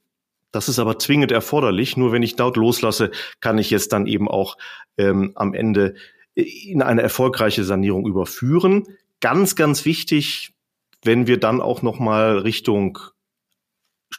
Das 0.58 0.70
ist 0.70 0.80
aber 0.80 0.98
zwingend 0.98 1.32
erforderlich. 1.32 1.98
Nur 1.98 2.12
wenn 2.12 2.24
ich 2.24 2.36
dort 2.36 2.58
loslasse, 2.58 3.12
kann 3.42 3.60
ich 3.60 3.70
jetzt 3.70 3.94
dann 3.94 4.08
eben 4.08 4.28
auch 4.28 4.58
ähm, 4.98 5.34
am 5.36 5.54
Ende 5.54 5.94
in 6.34 6.82
eine 6.82 7.04
erfolgreiche 7.04 7.64
Sanierung 7.64 8.08
überführen. 8.08 8.88
Ganz, 9.20 9.56
ganz 9.56 9.86
wichtig, 9.86 10.56
wenn 11.04 11.28
wir 11.28 11.40
dann 11.40 11.62
auch 11.62 11.84
noch 11.84 12.00
mal 12.00 12.40
Richtung 12.40 12.98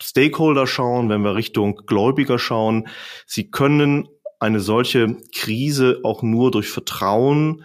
Stakeholder 0.00 0.68
schauen, 0.68 1.08
wenn 1.08 1.22
wir 1.22 1.34
Richtung 1.34 1.82
Gläubiger 1.86 2.38
schauen. 2.38 2.86
Sie 3.26 3.50
können 3.50 4.08
eine 4.38 4.60
solche 4.60 5.16
Krise 5.34 6.02
auch 6.04 6.22
nur 6.22 6.52
durch 6.52 6.68
Vertrauen 6.68 7.64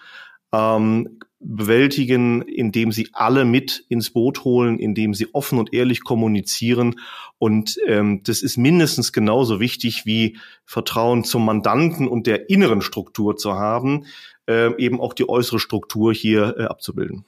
ähm, 0.51 1.19
bewältigen, 1.43 2.41
indem 2.41 2.91
sie 2.91 3.09
alle 3.13 3.45
mit 3.45 3.85
ins 3.89 4.09
Boot 4.09 4.43
holen, 4.43 4.79
indem 4.79 5.13
sie 5.13 5.33
offen 5.33 5.59
und 5.59 5.73
ehrlich 5.73 6.03
kommunizieren. 6.03 6.99
Und 7.37 7.77
ähm, 7.85 8.21
das 8.23 8.41
ist 8.41 8.57
mindestens 8.57 9.11
genauso 9.11 9.59
wichtig 9.59 10.05
wie 10.05 10.37
Vertrauen 10.65 11.23
zum 11.23 11.45
Mandanten 11.45 12.07
und 12.07 12.27
der 12.27 12.49
inneren 12.49 12.81
Struktur 12.81 13.35
zu 13.35 13.53
haben, 13.53 14.05
äh, 14.47 14.75
eben 14.77 14.99
auch 14.99 15.13
die 15.13 15.27
äußere 15.27 15.59
Struktur 15.59 16.13
hier 16.13 16.55
äh, 16.57 16.63
abzubilden. 16.63 17.25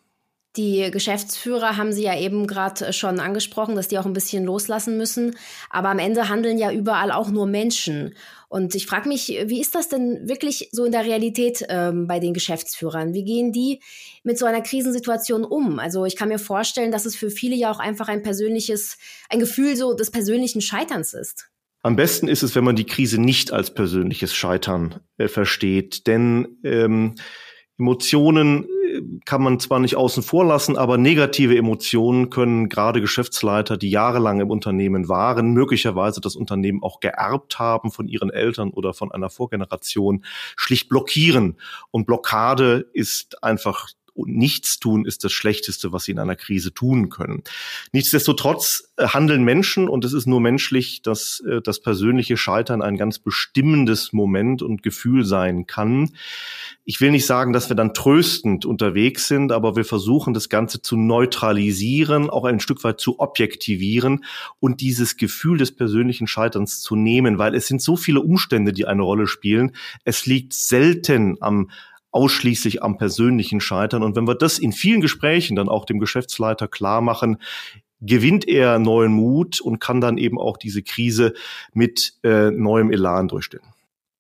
Die 0.58 0.90
Geschäftsführer 0.90 1.76
haben 1.76 1.92
Sie 1.92 2.04
ja 2.04 2.18
eben 2.18 2.48
gerade 2.48 2.94
schon 2.94 3.20
angesprochen, 3.20 3.76
dass 3.76 3.90
die 3.90 4.00
auch 4.00 4.06
ein 4.06 4.14
bisschen 4.14 4.46
loslassen 4.46 4.98
müssen. 4.98 5.36
Aber 5.70 5.90
am 5.90 6.00
Ende 6.00 6.30
handeln 6.30 6.58
ja 6.58 6.72
überall 6.72 7.12
auch 7.12 7.30
nur 7.30 7.46
Menschen. 7.46 8.16
Und 8.48 8.74
ich 8.74 8.86
frage 8.86 9.10
mich, 9.10 9.28
wie 9.48 9.60
ist 9.60 9.76
das 9.76 9.90
denn 9.90 10.30
wirklich 10.30 10.70
so 10.72 10.86
in 10.86 10.94
der 10.94 11.04
Realität 11.04 11.66
ähm, 11.68 12.08
bei 12.08 12.20
den 12.20 12.34
Geschäftsführern? 12.34 13.14
Wie 13.14 13.26
gehen 13.26 13.52
die 13.52 13.82
mit 14.24 14.38
so 14.38 14.46
einer 14.46 14.62
Krisensituation 14.62 15.44
um? 15.44 15.78
Also 15.78 16.06
ich 16.06 16.16
kann 16.16 16.30
mir 16.30 16.40
vorstellen, 16.40 16.92
dass 16.92 17.06
es 17.06 17.18
für 17.18 17.30
viele 17.30 17.56
ja 17.56 17.70
auch 17.70 17.80
einfach 17.80 18.08
ein 18.08 18.24
persönliches, 18.24 18.98
ein 19.30 19.40
Gefühl 19.40 19.76
so 19.76 19.94
des 19.94 20.10
persönlichen 20.10 20.62
Scheiterns 20.62 21.14
ist. 21.14 21.50
Am 21.82 21.98
besten 21.98 22.30
ist 22.30 22.44
es, 22.44 22.56
wenn 22.56 22.64
man 22.64 22.78
die 22.78 22.86
Krise 22.86 23.20
nicht 23.20 23.52
als 23.52 23.74
persönliches 23.74 24.34
Scheitern 24.34 25.02
äh, 25.18 25.28
versteht. 25.28 26.08
Denn 26.08 26.58
ähm, 26.64 27.16
Emotionen 27.78 28.66
kann 29.25 29.42
man 29.42 29.60
zwar 29.60 29.80
nicht 29.80 29.96
außen 29.96 30.24
vor 30.24 30.46
lassen, 30.46 30.78
aber 30.78 30.98
negative 30.98 31.58
Emotionen 31.58 32.30
können 32.30 32.70
gerade 32.70 33.02
Geschäftsleiter, 33.02 33.78
die 33.78 33.90
jahrelang 33.90 34.40
im 34.40 34.50
Unternehmen 34.50 35.10
waren, 35.10 35.52
möglicherweise 35.54 36.22
das 36.22 36.36
Unternehmen 36.36 36.84
auch 36.84 37.00
geerbt 37.00 37.60
haben 37.60 37.92
von 37.92 38.08
ihren 38.08 38.30
Eltern 38.30 38.72
oder 38.72 38.94
von 38.94 39.12
einer 39.12 39.30
Vorgeneration, 39.30 40.24
schlicht 40.56 40.90
blockieren. 40.90 41.58
Und 41.92 42.06
Blockade 42.06 42.86
ist 42.94 43.44
einfach 43.44 43.90
und 44.16 44.36
nichts 44.36 44.80
tun 44.80 45.06
ist 45.06 45.24
das 45.24 45.34
Schlechteste, 45.34 45.92
was 45.92 46.06
sie 46.06 46.14
in 46.14 46.20
einer 46.20 46.38
Krise 46.38 46.74
tun 46.74 47.10
können. 47.10 47.44
Nichtsdestotrotz 47.92 48.92
äh, 48.98 49.08
handeln 49.08 49.44
Menschen 49.44 49.90
und 49.90 50.06
es 50.06 50.14
ist 50.14 50.26
nur 50.26 50.40
menschlich, 50.40 51.02
dass 51.02 51.42
äh, 51.42 51.62
das 51.62 51.82
persönliche 51.82 52.38
Scheitern 52.38 52.82
ein 52.82 52.98
ganz 52.98 53.20
bestimmendes 53.20 54.14
Moment 54.14 54.62
und 54.62 54.84
Gefühl 54.84 55.26
sein 55.26 55.68
kann. 55.68 56.12
Ich 56.86 57.02
will 57.02 57.12
nicht 57.12 57.26
sagen, 57.26 57.52
dass 57.52 57.70
wir 57.70 57.76
dann 57.76 57.94
tröstend 57.94 58.66
unterwegs 58.66 59.28
sind, 59.28 59.52
aber 59.52 59.76
wir 59.76 59.86
versuchen 59.86 60.34
das 60.34 60.50
Ganze 60.50 60.82
zu 60.82 60.96
neutralisieren, 60.96 62.30
auch 62.30 62.46
ein 62.46 62.60
Stück 62.60 62.84
weit 62.84 63.02
zu 63.02 63.20
objektivieren 63.20 64.24
und 64.60 64.82
dieses 64.82 65.18
Gefühl 65.18 65.58
des 65.58 65.76
persönlichen 65.76 66.28
Scheiterns 66.28 66.80
zu 66.80 66.96
nehmen, 66.96 67.38
weil 67.38 67.54
es 67.54 67.68
sind 67.68 67.82
so 67.82 67.98
viele 67.98 68.22
Umstände, 68.22 68.72
die 68.72 68.86
eine 68.86 69.02
Rolle 69.02 69.28
spielen. 69.28 69.76
Es 70.06 70.26
liegt 70.26 70.54
selten 70.54 71.38
am 71.42 71.70
ausschließlich 72.16 72.82
am 72.82 72.98
persönlichen 72.98 73.60
Scheitern. 73.60 74.02
Und 74.02 74.16
wenn 74.16 74.28
wir 74.28 74.36
das 74.36 74.58
in 74.58 74.72
vielen 74.72 75.02
Gesprächen 75.02 75.56
dann 75.56 75.68
auch 75.68 75.86
dem 75.86 76.00
Geschäftsleiter 76.00 76.68
klar 76.70 77.02
machen, 77.02 77.38
gewinnt 78.00 78.48
er 78.48 78.80
neuen 78.80 79.12
Mut 79.12 79.60
und 79.60 79.80
kann 79.80 80.00
dann 80.00 80.18
eben 80.18 80.40
auch 80.40 80.58
diese 80.58 80.82
Krise 80.82 81.34
mit 81.74 82.14
äh, 82.24 82.52
neuem 82.52 82.92
Elan 82.92 83.28
durchstehen. 83.28 83.64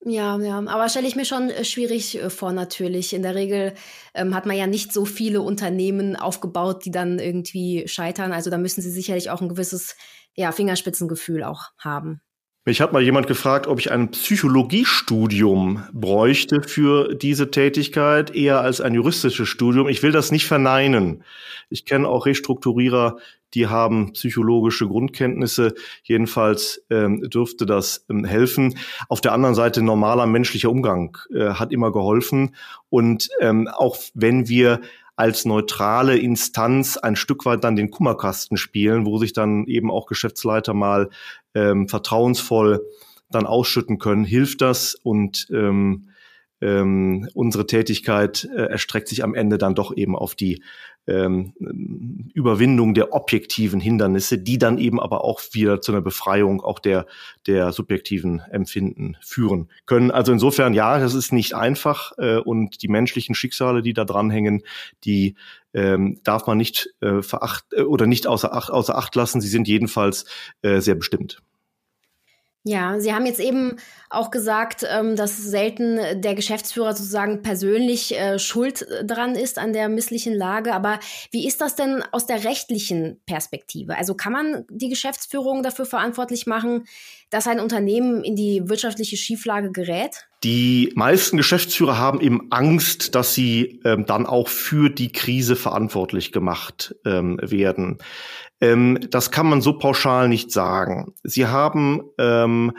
Ja, 0.07 0.37
ja, 0.37 0.59
aber 0.59 0.87
stelle 0.89 1.07
ich 1.07 1.15
mir 1.15 1.25
schon 1.25 1.49
äh, 1.49 1.63
schwierig 1.63 2.21
äh, 2.21 2.29
vor, 2.29 2.51
natürlich. 2.51 3.13
In 3.13 3.23
der 3.23 3.33
Regel 3.33 3.73
ähm, 4.13 4.35
hat 4.35 4.45
man 4.45 4.55
ja 4.55 4.67
nicht 4.67 4.93
so 4.93 5.05
viele 5.05 5.41
Unternehmen 5.41 6.15
aufgebaut, 6.15 6.85
die 6.85 6.91
dann 6.91 7.17
irgendwie 7.17 7.87
scheitern. 7.87 8.31
Also 8.31 8.51
da 8.51 8.57
müssen 8.57 8.81
sie 8.81 8.91
sicherlich 8.91 9.31
auch 9.31 9.41
ein 9.41 9.49
gewisses 9.49 9.95
ja, 10.35 10.51
Fingerspitzengefühl 10.51 11.43
auch 11.43 11.71
haben. 11.79 12.21
Mich 12.67 12.81
hat 12.81 12.93
mal 12.93 13.03
jemand 13.03 13.27
gefragt, 13.27 13.67
ob 13.67 13.79
ich 13.79 13.91
ein 13.91 14.09
Psychologiestudium 14.09 15.83
bräuchte 15.93 16.63
für 16.63 17.13
diese 17.13 17.51
Tätigkeit, 17.51 18.33
eher 18.33 18.61
als 18.61 18.81
ein 18.81 18.95
juristisches 18.95 19.47
Studium. 19.47 19.87
Ich 19.87 20.01
will 20.01 20.11
das 20.11 20.31
nicht 20.31 20.47
verneinen. 20.47 21.23
Ich 21.69 21.85
kenne 21.85 22.07
auch 22.07 22.25
Restrukturierer, 22.25 23.17
die 23.53 23.67
haben 23.67 24.13
psychologische 24.13 24.87
Grundkenntnisse. 24.87 25.75
Jedenfalls 26.01 26.83
ähm, 26.89 27.29
dürfte 27.29 27.67
das 27.67 28.03
ähm, 28.09 28.25
helfen. 28.25 28.79
Auf 29.09 29.21
der 29.21 29.33
anderen 29.33 29.53
Seite 29.53 29.83
normaler 29.83 30.25
menschlicher 30.25 30.71
Umgang 30.71 31.19
äh, 31.31 31.49
hat 31.49 31.71
immer 31.71 31.91
geholfen. 31.91 32.55
Und 32.89 33.29
ähm, 33.41 33.67
auch 33.67 33.97
wenn 34.15 34.49
wir 34.49 34.81
als 35.15 35.45
neutrale 35.45 36.17
Instanz 36.17 36.97
ein 36.97 37.15
Stück 37.15 37.45
weit 37.45 37.63
dann 37.63 37.75
den 37.75 37.91
Kummerkasten 37.91 38.57
spielen, 38.57 39.05
wo 39.05 39.17
sich 39.17 39.33
dann 39.33 39.65
eben 39.65 39.89
auch 39.89 40.07
Geschäftsleiter 40.07 40.73
mal 40.73 41.09
ähm, 41.53 41.87
vertrauensvoll 41.87 42.85
dann 43.29 43.45
ausschütten 43.45 43.97
können, 43.97 44.25
hilft 44.25 44.61
das? 44.61 44.95
Und 44.95 45.47
ähm, 45.51 46.09
ähm, 46.65 47.29
unsere 47.35 47.67
Tätigkeit 47.67 48.49
äh, 48.55 48.63
erstreckt 48.63 49.07
sich 49.07 49.23
am 49.23 49.35
Ende 49.35 49.59
dann 49.59 49.75
doch 49.75 49.95
eben 49.95 50.15
auf 50.15 50.33
die 50.33 50.63
ähm, 51.07 51.53
Überwindung 52.33 52.95
der 52.95 53.13
objektiven 53.13 53.79
Hindernisse, 53.79 54.39
die 54.39 54.57
dann 54.57 54.79
eben 54.79 54.99
aber 54.99 55.23
auch 55.23 55.41
wieder 55.51 55.79
zu 55.79 55.91
einer 55.91 56.01
Befreiung 56.01 56.61
auch 56.61 56.79
der, 56.79 57.05
der 57.45 57.71
subjektiven 57.71 58.39
Empfinden 58.49 59.15
führen 59.21 59.69
können. 59.85 60.09
Also 60.09 60.31
insofern, 60.31 60.73
ja, 60.73 60.97
das 60.97 61.13
ist 61.13 61.31
nicht 61.31 61.53
einfach 61.53 62.13
äh, 62.17 62.37
und 62.37 62.81
die 62.81 62.87
menschlichen 62.87 63.35
Schicksale, 63.35 63.83
die 63.83 63.93
da 63.93 64.03
dranhängen, 64.03 64.63
die 65.03 65.35
ähm, 65.75 66.19
darf 66.23 66.47
man 66.47 66.57
nicht 66.57 66.89
äh, 67.01 67.21
veracht 67.21 67.65
äh, 67.73 67.81
oder 67.81 68.07
nicht 68.07 68.25
außer 68.25 68.53
Acht, 68.53 68.71
außer 68.71 68.97
Acht 68.97 69.13
lassen. 69.15 69.41
Sie 69.41 69.49
sind 69.49 69.67
jedenfalls 69.67 70.25
äh, 70.63 70.79
sehr 70.79 70.95
bestimmt. 70.95 71.43
Ja, 72.67 72.99
Sie 72.99 73.13
haben 73.13 73.27
jetzt 73.27 73.39
eben 73.39 73.77
auch 74.09 74.31
gesagt, 74.31 74.83
ähm, 74.89 75.15
dass 75.15 75.37
selten 75.37 75.99
der 76.19 76.33
Geschäftsführer 76.33 76.95
sozusagen 76.95 77.43
persönlich 77.43 78.17
äh, 78.17 78.39
schuld 78.39 78.81
äh, 78.81 79.05
dran 79.05 79.35
ist 79.35 79.59
an 79.59 79.71
der 79.71 79.87
misslichen 79.87 80.33
Lage. 80.33 80.73
Aber 80.73 80.99
wie 81.29 81.45
ist 81.45 81.61
das 81.61 81.75
denn 81.75 82.03
aus 82.11 82.25
der 82.25 82.43
rechtlichen 82.43 83.21
Perspektive? 83.27 83.95
Also 83.95 84.15
kann 84.15 84.33
man 84.33 84.65
die 84.71 84.89
Geschäftsführung 84.89 85.61
dafür 85.61 85.85
verantwortlich 85.85 86.47
machen, 86.47 86.85
dass 87.29 87.45
ein 87.45 87.59
Unternehmen 87.59 88.23
in 88.23 88.35
die 88.35 88.67
wirtschaftliche 88.67 89.15
Schieflage 89.15 89.71
gerät? 89.71 90.27
Die 90.45 90.91
meisten 90.93 91.37
Geschäftsführer 91.37 91.97
haben 91.97 92.21
eben 92.21 92.51
Angst, 92.51 93.15
dass 93.15 93.33
sie 93.33 93.79
ähm, 93.83 94.05
dann 94.05 94.27
auch 94.27 94.47
für 94.47 94.91
die 94.91 95.11
Krise 95.11 95.55
verantwortlich 95.55 96.31
gemacht 96.31 96.93
ähm, 97.03 97.39
werden. 97.41 97.97
Ähm, 98.61 98.99
das 99.09 99.31
kann 99.31 99.49
man 99.49 99.61
so 99.61 99.79
pauschal 99.79 100.29
nicht 100.29 100.51
sagen. 100.51 101.13
Sie 101.23 101.47
haben 101.47 102.03
ähm, 102.19 102.73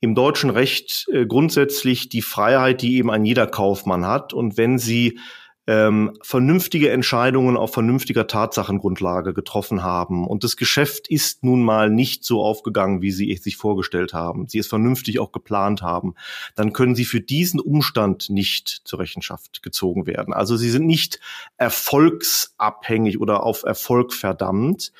im 0.00 0.14
deutschen 0.14 0.50
Recht 0.50 1.06
äh, 1.10 1.24
grundsätzlich 1.24 2.10
die 2.10 2.20
Freiheit, 2.20 2.82
die 2.82 2.96
eben 2.96 3.10
ein 3.10 3.24
jeder 3.24 3.46
Kaufmann 3.46 4.06
hat. 4.06 4.34
Und 4.34 4.58
wenn 4.58 4.76
Sie 4.78 5.18
ähm, 5.66 6.16
vernünftige 6.22 6.90
Entscheidungen 6.90 7.56
auf 7.56 7.72
vernünftiger 7.72 8.26
Tatsachengrundlage 8.26 9.34
getroffen 9.34 9.82
haben. 9.82 10.26
Und 10.26 10.44
das 10.44 10.56
Geschäft 10.56 11.08
ist 11.08 11.42
nun 11.42 11.62
mal 11.62 11.90
nicht 11.90 12.24
so 12.24 12.42
aufgegangen, 12.42 13.02
wie 13.02 13.10
Sie 13.10 13.32
es 13.32 13.42
sich 13.42 13.56
vorgestellt 13.56 14.14
haben. 14.14 14.46
Sie 14.48 14.58
es 14.58 14.68
vernünftig 14.68 15.18
auch 15.18 15.32
geplant 15.32 15.82
haben. 15.82 16.14
Dann 16.54 16.72
können 16.72 16.94
Sie 16.94 17.04
für 17.04 17.20
diesen 17.20 17.58
Umstand 17.58 18.30
nicht 18.30 18.82
zur 18.84 19.00
Rechenschaft 19.00 19.62
gezogen 19.62 20.06
werden. 20.06 20.32
Also 20.32 20.56
Sie 20.56 20.70
sind 20.70 20.86
nicht 20.86 21.18
erfolgsabhängig 21.56 23.20
oder 23.20 23.42
auf 23.42 23.64
Erfolg 23.64 24.12
verdammt. 24.12 24.92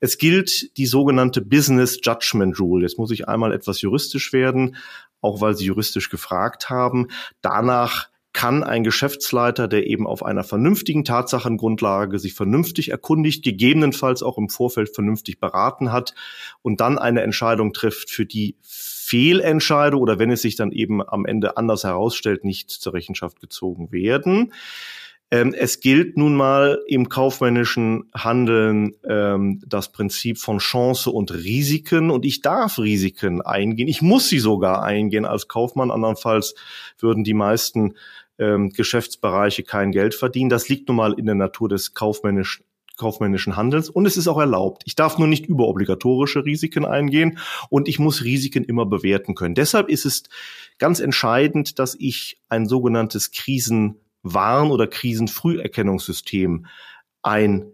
Es 0.00 0.18
gilt 0.18 0.76
die 0.76 0.86
sogenannte 0.86 1.40
Business 1.40 1.98
Judgment 2.02 2.60
Rule. 2.60 2.82
Jetzt 2.82 2.98
muss 2.98 3.10
ich 3.10 3.28
einmal 3.28 3.52
etwas 3.52 3.80
juristisch 3.80 4.32
werden, 4.32 4.76
auch 5.20 5.40
weil 5.40 5.56
Sie 5.56 5.64
juristisch 5.64 6.10
gefragt 6.10 6.70
haben. 6.70 7.08
Danach 7.40 8.08
kann 8.36 8.62
ein 8.62 8.84
Geschäftsleiter, 8.84 9.66
der 9.66 9.86
eben 9.86 10.06
auf 10.06 10.22
einer 10.22 10.44
vernünftigen 10.44 11.04
Tatsachengrundlage 11.04 12.18
sich 12.18 12.34
vernünftig 12.34 12.90
erkundigt, 12.90 13.42
gegebenenfalls 13.42 14.22
auch 14.22 14.36
im 14.36 14.50
Vorfeld 14.50 14.94
vernünftig 14.94 15.40
beraten 15.40 15.90
hat 15.90 16.14
und 16.60 16.82
dann 16.82 16.98
eine 16.98 17.22
Entscheidung 17.22 17.72
trifft, 17.72 18.10
für 18.10 18.26
die 18.26 18.54
Fehlentscheidung 18.60 20.02
oder 20.02 20.18
wenn 20.18 20.30
es 20.30 20.42
sich 20.42 20.54
dann 20.54 20.70
eben 20.70 21.02
am 21.02 21.24
Ende 21.24 21.56
anders 21.56 21.84
herausstellt, 21.84 22.44
nicht 22.44 22.68
zur 22.68 22.92
Rechenschaft 22.92 23.40
gezogen 23.40 23.90
werden. 23.90 24.52
Ähm, 25.30 25.54
es 25.58 25.80
gilt 25.80 26.18
nun 26.18 26.36
mal 26.36 26.78
im 26.86 27.08
kaufmännischen 27.08 28.10
Handeln 28.14 28.96
ähm, 29.08 29.62
das 29.66 29.90
Prinzip 29.92 30.36
von 30.36 30.58
Chance 30.58 31.10
und 31.10 31.32
Risiken 31.32 32.10
und 32.10 32.26
ich 32.26 32.42
darf 32.42 32.78
Risiken 32.78 33.40
eingehen. 33.40 33.88
Ich 33.88 34.02
muss 34.02 34.28
sie 34.28 34.40
sogar 34.40 34.82
eingehen 34.82 35.24
als 35.24 35.48
Kaufmann. 35.48 35.90
Andernfalls 35.90 36.54
würden 36.98 37.24
die 37.24 37.34
meisten 37.34 37.94
ähm, 38.38 38.70
Geschäftsbereiche 38.70 39.62
kein 39.62 39.92
Geld 39.92 40.14
verdienen. 40.14 40.50
Das 40.50 40.68
liegt 40.68 40.88
nun 40.88 40.96
mal 40.96 41.12
in 41.14 41.26
der 41.26 41.34
Natur 41.34 41.68
des 41.68 41.94
kaufmännischen 41.94 42.64
kaufmännischen 42.96 43.56
Handelns 43.56 43.90
und 43.90 44.06
es 44.06 44.16
ist 44.16 44.26
auch 44.26 44.38
erlaubt. 44.38 44.82
Ich 44.86 44.96
darf 44.96 45.18
nur 45.18 45.28
nicht 45.28 45.46
über 45.46 45.68
obligatorische 45.68 46.44
Risiken 46.44 46.84
eingehen 46.84 47.38
und 47.68 47.88
ich 47.88 47.98
muss 47.98 48.24
Risiken 48.24 48.64
immer 48.64 48.86
bewerten 48.86 49.34
können. 49.34 49.54
Deshalb 49.54 49.88
ist 49.88 50.06
es 50.06 50.24
ganz 50.78 51.00
entscheidend, 51.00 51.78
dass 51.78 51.94
ich 51.98 52.40
ein 52.48 52.66
sogenanntes 52.66 53.32
Krisenwarn- 53.32 54.70
oder 54.70 54.86
Krisenfrüherkennungssystem 54.86 56.66
ein 57.22 57.70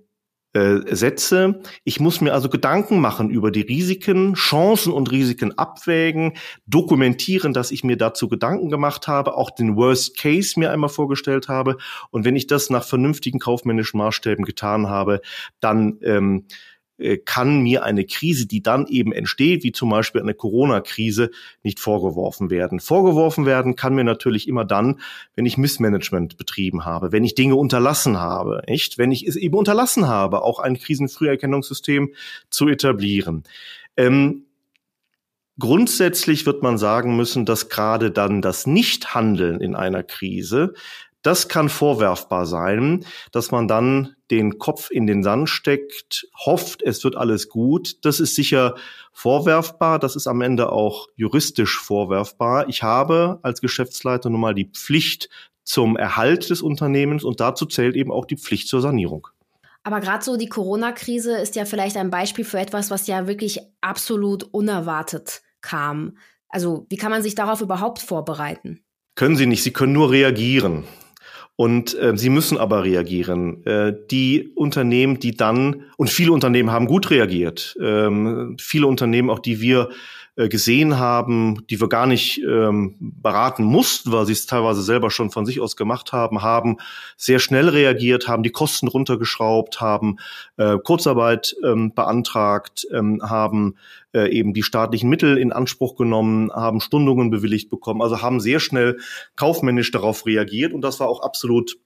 äh, 0.52 0.94
setze. 0.94 1.61
Ich 1.85 2.00
muss 2.00 2.21
mir 2.21 2.32
also 2.32 2.49
Gedanken 2.49 3.00
machen 3.00 3.30
über 3.30 3.50
die 3.50 3.62
Risiken, 3.62 4.35
Chancen 4.35 4.92
und 4.92 5.11
Risiken 5.11 5.56
abwägen, 5.59 6.35
dokumentieren, 6.66 7.52
dass 7.52 7.71
ich 7.71 7.85
mir 7.85 7.97
dazu 7.97 8.28
Gedanken 8.28 8.68
gemacht 8.68 9.09
habe, 9.09 9.37
auch 9.37 9.50
den 9.50 9.76
Worst 9.76 10.18
Case 10.18 10.59
mir 10.59 10.71
einmal 10.71 10.90
vorgestellt 10.90 11.49
habe. 11.49 11.76
Und 12.11 12.25
wenn 12.25 12.37
ich 12.37 12.47
das 12.47 12.71
nach 12.71 12.85
vernünftigen 12.85 13.38
kaufmännischen 13.38 13.99
Maßstäben 13.99 14.44
getan 14.44 14.88
habe, 14.88 15.21
dann 15.61 15.99
ähm, 16.02 16.47
äh, 16.47 16.52
kann 17.25 17.61
mir 17.62 17.85
eine 17.85 18.04
Krise, 18.04 18.47
die 18.47 18.62
dann 18.62 18.87
eben 18.87 19.12
entsteht, 19.12 19.64
wie 19.64 19.73
zum 19.73 19.90
Beispiel 19.90 20.21
eine 20.21 20.35
Corona-Krise, 20.35 21.30
nicht 21.62 21.80
vorgeworfen 21.80 22.50
werden. 22.50 22.80
Vorgeworfen 22.80 23.47
werden 23.47 23.76
kann 23.76 23.94
mir 23.94 24.04
natürlich 24.04 24.49
immer 24.49 24.64
dann, 24.64 25.00
wenn 25.35 25.47
ich 25.47 25.59
Missmanagement 25.59 26.37
betrieben 26.37 26.85
habe, 26.85 27.12
wenn 27.12 27.25
ich 27.25 27.35
Dinge 27.35 27.56
unterlassen 27.56 28.18
habe, 28.18 28.62
nicht? 28.68 28.99
Wenn 28.99 29.12
ich 29.12 29.26
es 29.26 29.37
eben 29.37 29.56
unterlassen 29.56 30.09
habe, 30.09 30.42
auch 30.42 30.59
ein 30.59 30.78
Krisenfrüherkennungssystem 30.78 32.12
zu 32.50 32.68
etablieren. 32.68 33.44
Ähm, 33.97 34.44
Grundsätzlich 35.59 36.47
wird 36.47 36.62
man 36.62 36.78
sagen 36.78 37.14
müssen, 37.14 37.44
dass 37.44 37.68
gerade 37.68 38.11
dann 38.11 38.40
das 38.40 38.66
Nichthandeln 38.66 39.61
in 39.61 39.76
einer 39.76 40.02
Krise 40.02 40.73
das 41.23 41.49
kann 41.49 41.69
vorwerfbar 41.69 42.47
sein, 42.47 43.05
dass 43.31 43.50
man 43.50 43.69
dann 43.69 44.17
den 44.31 44.59
Kopf 44.59 44.91
in 44.91 45.07
den 45.07 45.23
Sand 45.23 45.49
steckt, 45.49 46.26
hofft, 46.45 46.83
es 46.83 47.05
wird 47.05 47.17
alles 47.17 47.49
gut. 47.49 48.05
Das 48.05 48.19
ist 48.19 48.35
sicher 48.35 48.75
vorwerfbar. 49.12 49.99
Das 49.99 50.17
ist 50.17 50.26
am 50.26 50.41
Ende 50.41 50.73
auch 50.73 51.07
juristisch 51.14 51.79
vorwerfbar. 51.79 52.69
Ich 52.69 52.83
habe 52.83 53.38
als 53.43 53.61
Geschäftsleiter 53.61 54.31
nun 54.31 54.41
mal 54.41 54.55
die 54.55 54.71
Pflicht 54.71 55.29
zum 55.64 55.97
Erhalt 55.97 56.50
des 56.50 56.61
Unternehmens 56.61 57.23
und 57.23 57.41
dazu 57.41 57.67
zählt 57.67 57.95
eben 57.95 58.11
auch 58.11 58.25
die 58.25 58.37
Pflicht 58.37 58.69
zur 58.69 58.81
Sanierung. 58.81 59.29
Aber 59.85 60.00
gerade 60.00 60.25
so 60.25 60.37
die 60.37 60.49
Corona-Krise 60.49 61.37
ist 61.37 61.57
ja 61.57 61.64
vielleicht 61.64 61.97
ein 61.97 62.11
Beispiel 62.11 62.45
für 62.45 62.59
etwas, 62.59 62.91
was 62.91 63.07
ja 63.07 63.26
wirklich 63.26 63.61
absolut 63.81 64.45
unerwartet 64.45 65.43
kam. 65.61 66.16
Also 66.49 66.87
wie 66.88 66.96
kann 66.96 67.11
man 67.11 67.23
sich 67.23 67.35
darauf 67.35 67.61
überhaupt 67.61 68.01
vorbereiten? 68.01 68.85
Können 69.14 69.37
Sie 69.37 69.46
nicht, 69.46 69.62
Sie 69.62 69.73
können 69.73 69.92
nur 69.92 70.11
reagieren. 70.11 70.85
Und 71.57 71.99
äh, 71.99 72.17
sie 72.17 72.31
müssen 72.31 72.57
aber 72.57 72.85
reagieren. 72.85 73.65
Äh, 73.67 73.95
die 74.11 74.51
Unternehmen, 74.55 75.21
die 75.21 75.37
dann, 75.37 75.85
und 75.97 76.09
viele 76.09 76.33
Unternehmen 76.33 76.71
haben 76.71 76.87
gut 76.87 77.11
reagiert, 77.11 77.77
ähm, 77.81 78.57
viele 78.59 78.87
Unternehmen, 78.87 79.31
auch 79.31 79.38
die 79.38 79.61
wir 79.61 79.91
äh, 80.35 80.49
gesehen 80.49 80.99
haben, 80.99 81.66
die 81.68 81.79
wir 81.79 81.90
gar 81.90 82.07
nicht 82.07 82.38
ähm, 82.38 82.97
beraten 82.99 83.64
mussten, 83.64 84.12
weil 84.12 84.25
sie 84.25 84.33
es 84.33 84.47
teilweise 84.47 84.83
selber 84.83 85.11
schon 85.11 85.31
von 85.31 85.45
sich 85.45 85.61
aus 85.61 85.77
gemacht 85.77 86.12
haben, 86.12 86.40
haben 86.40 86.79
sehr 87.18 87.38
schnell 87.38 87.68
reagiert, 87.68 88.29
haben 88.29 88.42
die 88.42 88.51
Kosten 88.51 88.88
runtergeschraubt, 88.88 89.83
haben 89.83 90.16
äh, 90.57 90.79
Kurzarbeit 90.79 91.55
ähm, 91.62 91.92
beantragt, 91.95 92.87
ähm, 92.92 93.21
haben 93.23 93.75
äh, 94.14 94.31
eben 94.31 94.55
die 94.55 94.62
staatlichen 94.62 95.11
Mittel 95.11 95.37
in 95.37 95.53
Anspruch 95.53 95.97
genommen, 95.97 96.51
haben 96.51 96.81
Stundungen 96.81 97.31
bewilligt 97.31 97.68
bekommen, 97.68 98.01
also 98.01 98.23
haben 98.23 98.40
sehr 98.40 98.59
schnell 98.59 98.99
kaufmännisch 99.37 99.90
darauf 99.90 100.25
reagiert 100.25 100.73
und 100.73 100.81
das 100.81 100.99
war 100.99 101.09
auch 101.09 101.21
absolut 101.21 101.77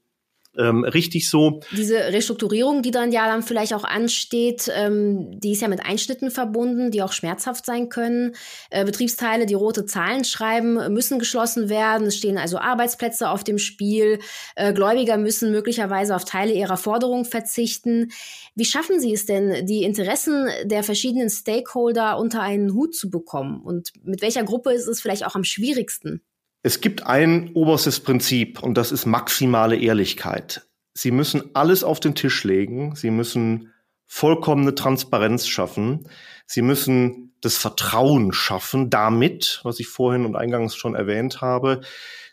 ähm, 0.58 0.84
richtig 0.84 1.28
so. 1.28 1.60
Diese 1.72 1.96
Restrukturierung, 1.96 2.82
die 2.82 2.90
dann 2.90 3.12
ja 3.12 3.26
dann 3.26 3.42
vielleicht 3.42 3.74
auch 3.74 3.84
ansteht, 3.84 4.70
ähm, 4.74 5.38
die 5.40 5.52
ist 5.52 5.62
ja 5.62 5.68
mit 5.68 5.84
Einschnitten 5.84 6.30
verbunden, 6.30 6.90
die 6.90 7.02
auch 7.02 7.12
schmerzhaft 7.12 7.66
sein 7.66 7.88
können. 7.88 8.34
Äh, 8.70 8.84
Betriebsteile, 8.84 9.46
die 9.46 9.54
rote 9.54 9.86
Zahlen 9.86 10.24
schreiben, 10.24 10.92
müssen 10.92 11.18
geschlossen 11.18 11.68
werden. 11.68 12.06
Es 12.06 12.16
stehen 12.16 12.38
also 12.38 12.58
Arbeitsplätze 12.58 13.30
auf 13.30 13.44
dem 13.44 13.58
Spiel. 13.58 14.18
Äh, 14.54 14.72
Gläubiger 14.72 15.16
müssen 15.16 15.50
möglicherweise 15.50 16.14
auf 16.14 16.24
Teile 16.24 16.52
ihrer 16.52 16.76
Forderungen 16.76 17.24
verzichten. 17.24 18.10
Wie 18.54 18.64
schaffen 18.64 19.00
Sie 19.00 19.12
es 19.12 19.26
denn, 19.26 19.66
die 19.66 19.82
Interessen 19.82 20.48
der 20.64 20.82
verschiedenen 20.82 21.30
Stakeholder 21.30 22.18
unter 22.18 22.42
einen 22.42 22.72
Hut 22.72 22.94
zu 22.94 23.10
bekommen? 23.10 23.60
Und 23.62 23.92
mit 24.02 24.22
welcher 24.22 24.44
Gruppe 24.44 24.72
ist 24.72 24.86
es 24.86 25.00
vielleicht 25.00 25.26
auch 25.26 25.34
am 25.34 25.44
schwierigsten? 25.44 26.22
Es 26.66 26.80
gibt 26.80 27.06
ein 27.06 27.52
oberstes 27.54 28.00
Prinzip 28.00 28.60
und 28.60 28.76
das 28.76 28.90
ist 28.90 29.06
maximale 29.06 29.76
Ehrlichkeit. 29.76 30.66
Sie 30.94 31.12
müssen 31.12 31.54
alles 31.54 31.84
auf 31.84 32.00
den 32.00 32.16
Tisch 32.16 32.42
legen. 32.42 32.96
Sie 32.96 33.12
müssen 33.12 33.72
vollkommene 34.04 34.74
Transparenz 34.74 35.46
schaffen. 35.46 36.08
Sie 36.44 36.62
müssen 36.62 37.36
das 37.40 37.56
Vertrauen 37.56 38.32
schaffen 38.32 38.90
damit, 38.90 39.60
was 39.62 39.78
ich 39.78 39.86
vorhin 39.86 40.26
und 40.26 40.34
eingangs 40.34 40.74
schon 40.74 40.96
erwähnt 40.96 41.40
habe. 41.40 41.82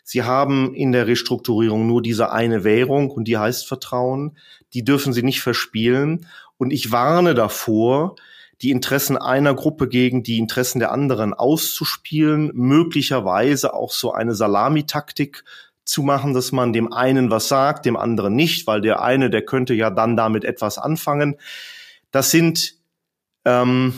Sie 0.02 0.24
haben 0.24 0.74
in 0.74 0.90
der 0.90 1.06
Restrukturierung 1.06 1.86
nur 1.86 2.02
diese 2.02 2.32
eine 2.32 2.64
Währung 2.64 3.12
und 3.12 3.28
die 3.28 3.38
heißt 3.38 3.68
Vertrauen. 3.68 4.36
Die 4.72 4.82
dürfen 4.82 5.12
Sie 5.12 5.22
nicht 5.22 5.42
verspielen. 5.42 6.26
Und 6.56 6.72
ich 6.72 6.90
warne 6.90 7.34
davor, 7.34 8.16
die 8.64 8.70
Interessen 8.70 9.18
einer 9.18 9.54
Gruppe 9.54 9.88
gegen 9.88 10.22
die 10.22 10.38
Interessen 10.38 10.78
der 10.78 10.90
anderen 10.90 11.34
auszuspielen, 11.34 12.50
möglicherweise 12.54 13.74
auch 13.74 13.92
so 13.92 14.12
eine 14.12 14.34
Salamitaktik 14.34 15.44
zu 15.84 16.02
machen, 16.02 16.32
dass 16.32 16.50
man 16.50 16.72
dem 16.72 16.90
einen 16.90 17.30
was 17.30 17.48
sagt, 17.48 17.84
dem 17.84 17.98
anderen 17.98 18.34
nicht, 18.34 18.66
weil 18.66 18.80
der 18.80 19.02
eine, 19.02 19.28
der 19.28 19.44
könnte 19.44 19.74
ja 19.74 19.90
dann 19.90 20.16
damit 20.16 20.44
etwas 20.44 20.78
anfangen. 20.78 21.36
Das 22.10 22.30
sind 22.30 22.76
ähm, 23.44 23.92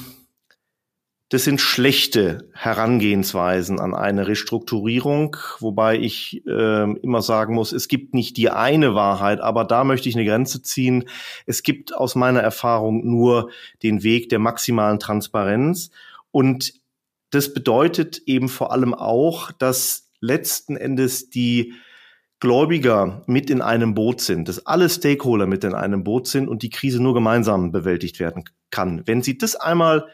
das 1.28 1.42
sind 1.42 1.60
schlechte 1.60 2.48
Herangehensweisen 2.52 3.80
an 3.80 3.94
eine 3.94 4.28
Restrukturierung, 4.28 5.36
wobei 5.58 5.98
ich 5.98 6.46
äh, 6.46 6.92
immer 7.00 7.20
sagen 7.20 7.54
muss, 7.54 7.72
es 7.72 7.88
gibt 7.88 8.14
nicht 8.14 8.36
die 8.36 8.50
eine 8.50 8.94
Wahrheit, 8.94 9.40
aber 9.40 9.64
da 9.64 9.82
möchte 9.82 10.08
ich 10.08 10.14
eine 10.14 10.24
Grenze 10.24 10.62
ziehen. 10.62 11.08
Es 11.44 11.64
gibt 11.64 11.94
aus 11.96 12.14
meiner 12.14 12.40
Erfahrung 12.40 13.04
nur 13.04 13.50
den 13.82 14.04
Weg 14.04 14.28
der 14.28 14.38
maximalen 14.38 15.00
Transparenz 15.00 15.90
und 16.30 16.74
das 17.30 17.52
bedeutet 17.52 18.22
eben 18.26 18.48
vor 18.48 18.70
allem 18.70 18.94
auch, 18.94 19.50
dass 19.50 20.08
letzten 20.20 20.76
Endes 20.76 21.28
die 21.28 21.74
Gläubiger 22.38 23.24
mit 23.26 23.50
in 23.50 23.62
einem 23.62 23.94
Boot 23.94 24.20
sind, 24.20 24.48
dass 24.48 24.64
alle 24.64 24.88
Stakeholder 24.88 25.46
mit 25.46 25.64
in 25.64 25.74
einem 25.74 26.04
Boot 26.04 26.28
sind 26.28 26.48
und 26.48 26.62
die 26.62 26.70
Krise 26.70 27.02
nur 27.02 27.14
gemeinsam 27.14 27.72
bewältigt 27.72 28.20
werden 28.20 28.44
kann. 28.70 29.02
Wenn 29.06 29.22
Sie 29.22 29.38
das 29.38 29.56
einmal 29.56 30.06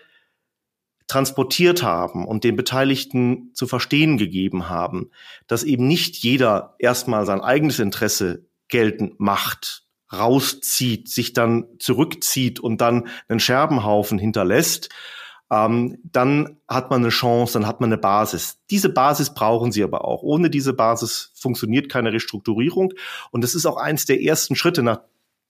transportiert 1.06 1.82
haben 1.82 2.26
und 2.26 2.44
den 2.44 2.56
Beteiligten 2.56 3.50
zu 3.54 3.66
verstehen 3.66 4.18
gegeben 4.18 4.68
haben, 4.68 5.10
dass 5.46 5.64
eben 5.64 5.86
nicht 5.86 6.16
jeder 6.16 6.74
erstmal 6.78 7.26
sein 7.26 7.40
eigenes 7.40 7.78
Interesse 7.78 8.46
geltend 8.68 9.20
macht, 9.20 9.84
rauszieht, 10.12 11.08
sich 11.08 11.32
dann 11.32 11.66
zurückzieht 11.78 12.60
und 12.60 12.80
dann 12.80 13.08
einen 13.28 13.40
Scherbenhaufen 13.40 14.18
hinterlässt, 14.18 14.88
ähm, 15.52 15.98
dann 16.04 16.56
hat 16.66 16.90
man 16.90 17.02
eine 17.02 17.10
Chance, 17.10 17.52
dann 17.54 17.66
hat 17.66 17.80
man 17.80 17.90
eine 17.90 17.98
Basis. 17.98 18.58
Diese 18.70 18.88
Basis 18.88 19.34
brauchen 19.34 19.70
Sie 19.70 19.82
aber 19.84 20.06
auch. 20.06 20.22
Ohne 20.22 20.48
diese 20.48 20.72
Basis 20.72 21.30
funktioniert 21.34 21.90
keine 21.90 22.12
Restrukturierung. 22.12 22.94
Und 23.30 23.44
das 23.44 23.54
ist 23.54 23.66
auch 23.66 23.76
eins 23.76 24.06
der 24.06 24.22
ersten 24.22 24.56
Schritte 24.56 24.82
nach 24.82 25.00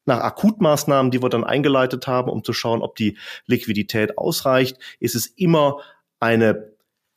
nach 0.05 0.21
Akutmaßnahmen, 0.21 1.11
die 1.11 1.23
wir 1.23 1.29
dann 1.29 1.45
eingeleitet 1.45 2.07
haben, 2.07 2.31
um 2.31 2.45
zu 2.45 2.53
schauen, 2.53 2.83
ob 2.83 2.97
die 2.97 3.17
Liquidität 3.47 4.19
ausreicht, 4.19 4.79
ist 4.99 5.15
es 5.15 5.27
immer 5.27 5.81
eine 6.19 6.72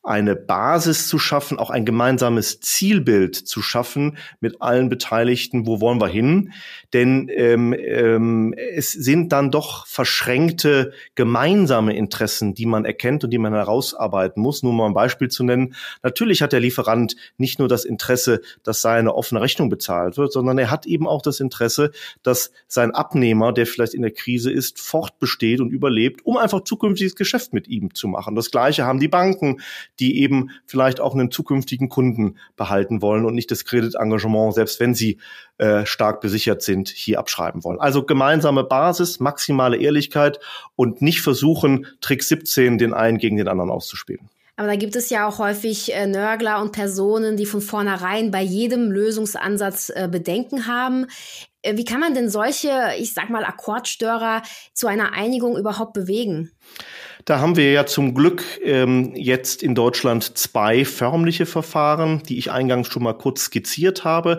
eine 0.06 0.36
Basis 0.36 1.08
zu 1.08 1.18
schaffen, 1.18 1.58
auch 1.58 1.70
ein 1.70 1.84
gemeinsames 1.84 2.60
Zielbild 2.60 3.34
zu 3.34 3.60
schaffen 3.60 4.16
mit 4.40 4.62
allen 4.62 4.88
Beteiligten, 4.88 5.66
wo 5.66 5.80
wollen 5.80 6.00
wir 6.00 6.08
hin? 6.08 6.52
Denn 6.92 7.28
ähm, 7.34 7.74
ähm, 7.76 8.54
es 8.56 8.92
sind 8.92 9.32
dann 9.32 9.50
doch 9.50 9.86
verschränkte 9.86 10.92
gemeinsame 11.16 11.96
Interessen, 11.96 12.54
die 12.54 12.66
man 12.66 12.84
erkennt 12.84 13.24
und 13.24 13.30
die 13.30 13.38
man 13.38 13.52
herausarbeiten 13.52 14.40
muss. 14.40 14.62
Nur 14.62 14.72
mal 14.72 14.86
ein 14.86 14.94
Beispiel 14.94 15.28
zu 15.28 15.42
nennen. 15.42 15.74
Natürlich 16.04 16.40
hat 16.40 16.52
der 16.52 16.60
Lieferant 16.60 17.16
nicht 17.36 17.58
nur 17.58 17.68
das 17.68 17.84
Interesse, 17.84 18.42
dass 18.62 18.82
seine 18.82 19.14
offene 19.14 19.40
Rechnung 19.40 19.68
bezahlt 19.68 20.16
wird, 20.16 20.32
sondern 20.32 20.56
er 20.58 20.70
hat 20.70 20.86
eben 20.86 21.08
auch 21.08 21.22
das 21.22 21.40
Interesse, 21.40 21.90
dass 22.22 22.52
sein 22.68 22.92
Abnehmer, 22.92 23.52
der 23.52 23.66
vielleicht 23.66 23.94
in 23.94 24.02
der 24.02 24.12
Krise 24.12 24.52
ist, 24.52 24.80
fortbesteht 24.80 25.60
und 25.60 25.70
überlebt, 25.70 26.24
um 26.24 26.36
einfach 26.36 26.62
zukünftiges 26.62 27.16
Geschäft 27.16 27.52
mit 27.52 27.66
ihm 27.66 27.92
zu 27.92 28.06
machen. 28.06 28.36
Das 28.36 28.52
Gleiche 28.52 28.84
haben 28.84 29.00
die 29.00 29.08
Banken, 29.08 29.60
die 30.00 30.20
eben 30.20 30.50
vielleicht 30.66 31.00
auch 31.00 31.14
einen 31.14 31.30
zukünftigen 31.30 31.88
Kunden 31.88 32.36
behalten 32.56 33.02
wollen 33.02 33.24
und 33.24 33.34
nicht 33.34 33.50
das 33.50 33.64
Kreditengagement, 33.64 34.54
selbst 34.54 34.80
wenn 34.80 34.94
sie 34.94 35.18
äh, 35.58 35.86
stark 35.86 36.20
besichert 36.20 36.62
sind, 36.62 36.88
hier 36.88 37.18
abschreiben 37.18 37.64
wollen. 37.64 37.80
Also 37.80 38.02
gemeinsame 38.02 38.64
Basis, 38.64 39.20
maximale 39.20 39.76
Ehrlichkeit 39.76 40.38
und 40.74 41.02
nicht 41.02 41.20
versuchen, 41.20 41.86
Trick 42.00 42.22
17 42.22 42.78
den 42.78 42.94
einen 42.94 43.18
gegen 43.18 43.36
den 43.36 43.48
anderen 43.48 43.70
auszuspielen. 43.70 44.28
Aber 44.58 44.68
da 44.68 44.76
gibt 44.76 44.96
es 44.96 45.10
ja 45.10 45.28
auch 45.28 45.38
häufig 45.38 45.94
äh, 45.94 46.06
Nörgler 46.06 46.62
und 46.62 46.72
Personen, 46.72 47.36
die 47.36 47.44
von 47.44 47.60
vornherein 47.60 48.30
bei 48.30 48.40
jedem 48.40 48.90
Lösungsansatz 48.90 49.90
äh, 49.94 50.08
Bedenken 50.10 50.66
haben. 50.66 51.06
Äh, 51.60 51.76
wie 51.76 51.84
kann 51.84 52.00
man 52.00 52.14
denn 52.14 52.30
solche, 52.30 52.70
ich 52.98 53.12
sag 53.12 53.28
mal, 53.28 53.44
Akkordstörer 53.44 54.42
zu 54.72 54.86
einer 54.86 55.12
Einigung 55.12 55.58
überhaupt 55.58 55.92
bewegen? 55.92 56.52
Da 57.26 57.40
haben 57.40 57.56
wir 57.56 57.72
ja 57.72 57.86
zum 57.86 58.14
Glück 58.14 58.44
ähm, 58.62 59.12
jetzt 59.16 59.64
in 59.64 59.74
Deutschland 59.74 60.38
zwei 60.38 60.84
förmliche 60.84 61.44
Verfahren, 61.44 62.22
die 62.22 62.38
ich 62.38 62.52
eingangs 62.52 62.86
schon 62.86 63.02
mal 63.02 63.14
kurz 63.14 63.46
skizziert 63.46 64.04
habe. 64.04 64.38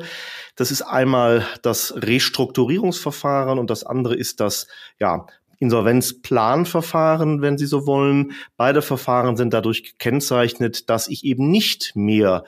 Das 0.56 0.72
ist 0.72 0.84
einmal 0.84 1.46
das 1.62 1.94
Restrukturierungsverfahren 1.98 3.60
und 3.60 3.70
das 3.70 3.84
andere 3.84 4.16
ist 4.16 4.40
das 4.40 4.68
ja, 5.00 5.28
Insolvenzplanverfahren, 5.60 7.42
wenn 7.42 7.58
Sie 7.58 7.66
so 7.66 7.86
wollen. 7.86 8.32
Beide 8.56 8.82
Verfahren 8.82 9.36
sind 9.36 9.54
dadurch 9.54 9.84
gekennzeichnet, 9.84 10.90
dass 10.90 11.10
ich 11.10 11.26
eben 11.26 11.52
nicht 11.52 11.92
mehr 11.94 12.46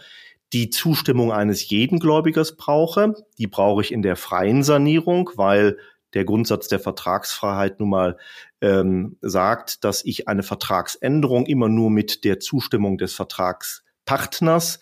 die 0.54 0.70
Zustimmung 0.70 1.34
eines 1.34 1.68
jeden 1.68 2.00
Gläubigers 2.00 2.56
brauche. 2.56 3.14
Die 3.40 3.48
brauche 3.48 3.82
ich 3.82 3.92
in 3.92 4.04
der 4.04 4.16
freien 4.16 4.64
Sanierung, 4.64 5.32
weil 5.36 5.78
der 6.14 6.26
Grundsatz 6.26 6.68
der 6.68 6.80
Vertragsfreiheit 6.80 7.80
nun 7.80 7.90
mal 7.90 8.18
ähm, 8.62 9.18
sagt, 9.22 9.84
dass 9.84 10.04
ich 10.04 10.28
eine 10.28 10.44
Vertragsänderung 10.44 11.46
immer 11.46 11.70
nur 11.70 11.90
mit 11.90 12.24
der 12.24 12.40
Zustimmung 12.40 12.98
des 12.98 13.14
Vertragspartners 13.14 14.80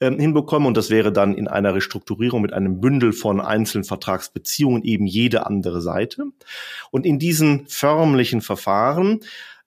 ähm, 0.00 0.18
hinbekomme. 0.18 0.66
Und 0.66 0.76
das 0.76 0.90
wäre 0.90 1.12
dann 1.12 1.34
in 1.34 1.48
einer 1.48 1.74
Restrukturierung 1.74 2.42
mit 2.42 2.52
einem 2.52 2.80
Bündel 2.80 3.12
von 3.12 3.40
einzelnen 3.40 3.84
Vertragsbeziehungen 3.84 4.82
eben 4.82 5.06
jede 5.06 5.46
andere 5.46 5.80
Seite. 5.80 6.24
Und 6.90 7.06
in 7.06 7.18
diesen 7.18 7.66
förmlichen 7.68 8.40
Verfahren 8.40 9.20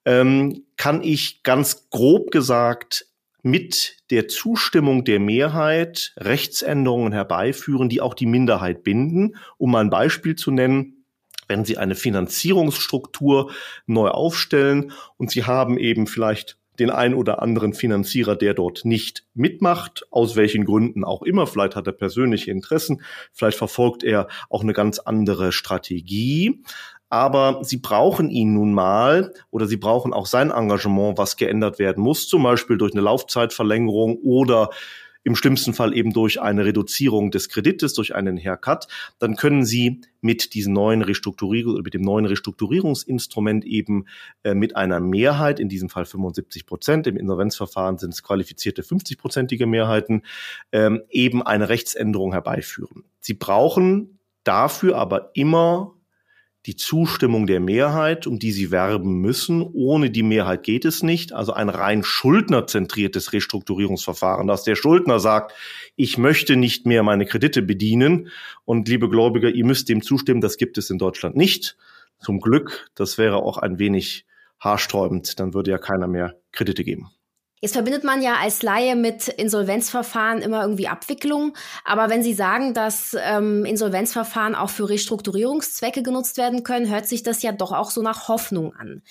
ähm, 0.05 0.63
kann 0.75 1.03
ich 1.03 1.43
ganz 1.43 1.89
grob 1.89 2.31
gesagt 2.31 3.07
mit 3.43 3.97
der 4.09 4.27
Zustimmung 4.29 5.03
der 5.03 5.19
Mehrheit 5.19 6.13
Rechtsänderungen 6.17 7.11
herbeiführen, 7.11 7.89
die 7.89 8.01
auch 8.01 8.13
die 8.13 8.25
Minderheit 8.25 8.83
binden. 8.83 9.35
Um 9.57 9.71
mal 9.71 9.81
ein 9.81 9.89
Beispiel 9.89 10.35
zu 10.35 10.49
nennen, 10.49 11.02
wenn 11.47 11.65
Sie 11.65 11.77
eine 11.77 11.95
Finanzierungsstruktur 11.95 13.51
neu 13.85 14.09
aufstellen 14.09 14.91
und 15.17 15.31
Sie 15.31 15.45
haben 15.45 15.77
eben 15.77 16.07
vielleicht 16.07 16.57
den 16.79 16.89
ein 16.89 17.13
oder 17.13 17.41
anderen 17.41 17.73
Finanzierer, 17.73 18.35
der 18.35 18.53
dort 18.53 18.83
nicht 18.85 19.25
mitmacht, 19.33 20.05
aus 20.09 20.35
welchen 20.35 20.65
Gründen 20.65 21.03
auch 21.03 21.21
immer. 21.21 21.45
Vielleicht 21.45 21.75
hat 21.75 21.87
er 21.87 21.93
persönliche 21.93 22.51
Interessen, 22.51 23.01
vielleicht 23.31 23.57
verfolgt 23.57 24.03
er 24.03 24.27
auch 24.49 24.63
eine 24.63 24.73
ganz 24.73 24.99
andere 24.99 25.51
Strategie. 25.51 26.63
Aber 27.09 27.59
sie 27.61 27.77
brauchen 27.77 28.31
ihn 28.31 28.55
nun 28.55 28.73
mal 28.73 29.33
oder 29.51 29.67
sie 29.67 29.77
brauchen 29.77 30.13
auch 30.13 30.25
sein 30.25 30.49
Engagement, 30.49 31.19
was 31.19 31.37
geändert 31.37 31.77
werden 31.77 32.03
muss, 32.03 32.27
zum 32.27 32.41
Beispiel 32.41 32.79
durch 32.79 32.93
eine 32.93 33.01
Laufzeitverlängerung 33.01 34.17
oder 34.23 34.71
im 35.23 35.35
schlimmsten 35.35 35.73
Fall 35.73 35.95
eben 35.95 36.11
durch 36.11 36.41
eine 36.41 36.65
Reduzierung 36.65 37.31
des 37.31 37.49
Kredites, 37.49 37.93
durch 37.93 38.15
einen 38.15 38.37
Haircut, 38.37 38.87
dann 39.19 39.35
können 39.35 39.65
Sie 39.65 40.01
mit 40.21 40.53
diesen 40.53 40.73
neuen 40.73 41.01
Restrukturierung, 41.01 41.81
mit 41.81 41.93
dem 41.93 42.01
neuen 42.01 42.25
Restrukturierungsinstrument 42.25 43.65
eben 43.65 44.05
äh, 44.43 44.53
mit 44.53 44.75
einer 44.75 44.99
Mehrheit, 44.99 45.59
in 45.59 45.69
diesem 45.69 45.89
Fall 45.89 46.05
75 46.05 46.65
Prozent, 46.65 47.07
im 47.07 47.17
Insolvenzverfahren 47.17 47.97
sind 47.97 48.13
es 48.13 48.23
qualifizierte 48.23 48.81
50-prozentige 48.81 49.65
Mehrheiten, 49.65 50.23
ähm, 50.71 51.03
eben 51.09 51.41
eine 51.41 51.69
Rechtsänderung 51.69 52.33
herbeiführen. 52.33 53.03
Sie 53.19 53.33
brauchen 53.33 54.19
dafür 54.43 54.97
aber 54.97 55.31
immer 55.33 55.93
die 56.65 56.75
Zustimmung 56.75 57.45
der 57.45 57.59
Mehrheit, 57.59 58.25
um 58.25 58.39
die 58.39 58.51
sie 58.51 58.71
werben 58.71 59.19
müssen. 59.19 59.61
Ohne 59.61 60.09
die 60.09 60.23
Mehrheit 60.23 60.63
geht 60.63 60.85
es 60.85 61.03
nicht. 61.03 61.33
Also 61.33 61.53
ein 61.53 61.69
rein 61.69 62.03
schuldnerzentriertes 62.03 63.33
Restrukturierungsverfahren, 63.33 64.47
dass 64.47 64.63
der 64.63 64.75
Schuldner 64.75 65.19
sagt, 65.19 65.53
ich 65.95 66.17
möchte 66.17 66.55
nicht 66.55 66.85
mehr 66.85 67.03
meine 67.03 67.25
Kredite 67.25 67.61
bedienen 67.61 68.29
und 68.63 68.87
liebe 68.87 69.09
Gläubiger, 69.09 69.49
ihr 69.49 69.65
müsst 69.65 69.89
dem 69.89 70.01
zustimmen, 70.01 70.41
das 70.41 70.57
gibt 70.57 70.77
es 70.77 70.89
in 70.89 70.97
Deutschland 70.97 71.35
nicht. 71.35 71.77
Zum 72.19 72.39
Glück, 72.39 72.89
das 72.95 73.17
wäre 73.17 73.37
auch 73.37 73.57
ein 73.57 73.79
wenig 73.79 74.25
haarsträubend, 74.59 75.39
dann 75.41 75.53
würde 75.53 75.71
ja 75.71 75.77
keiner 75.77 76.07
mehr 76.07 76.35
Kredite 76.53 76.85
geben. 76.85 77.09
Jetzt 77.63 77.75
verbindet 77.75 78.03
man 78.03 78.21
ja 78.21 78.33
als 78.41 78.61
Laie 78.61 78.97
mit 78.97 79.29
Insolvenzverfahren 79.29 80.41
immer 80.41 80.63
irgendwie 80.63 80.89
Abwicklung. 80.89 81.55
Aber 81.85 82.09
wenn 82.09 82.21
Sie 82.21 82.33
sagen, 82.33 82.73
dass 82.73 83.15
ähm, 83.17 83.63
Insolvenzverfahren 83.63 84.53
auch 84.53 84.69
für 84.69 84.89
Restrukturierungszwecke 84.89 86.03
genutzt 86.03 86.35
werden 86.35 86.63
können, 86.63 86.91
hört 86.91 87.07
sich 87.07 87.23
das 87.23 87.41
ja 87.41 87.53
doch 87.53 87.71
auch 87.71 87.89
so 87.89 88.01
nach 88.01 88.27
Hoffnung 88.27 88.75
an. 88.75 89.01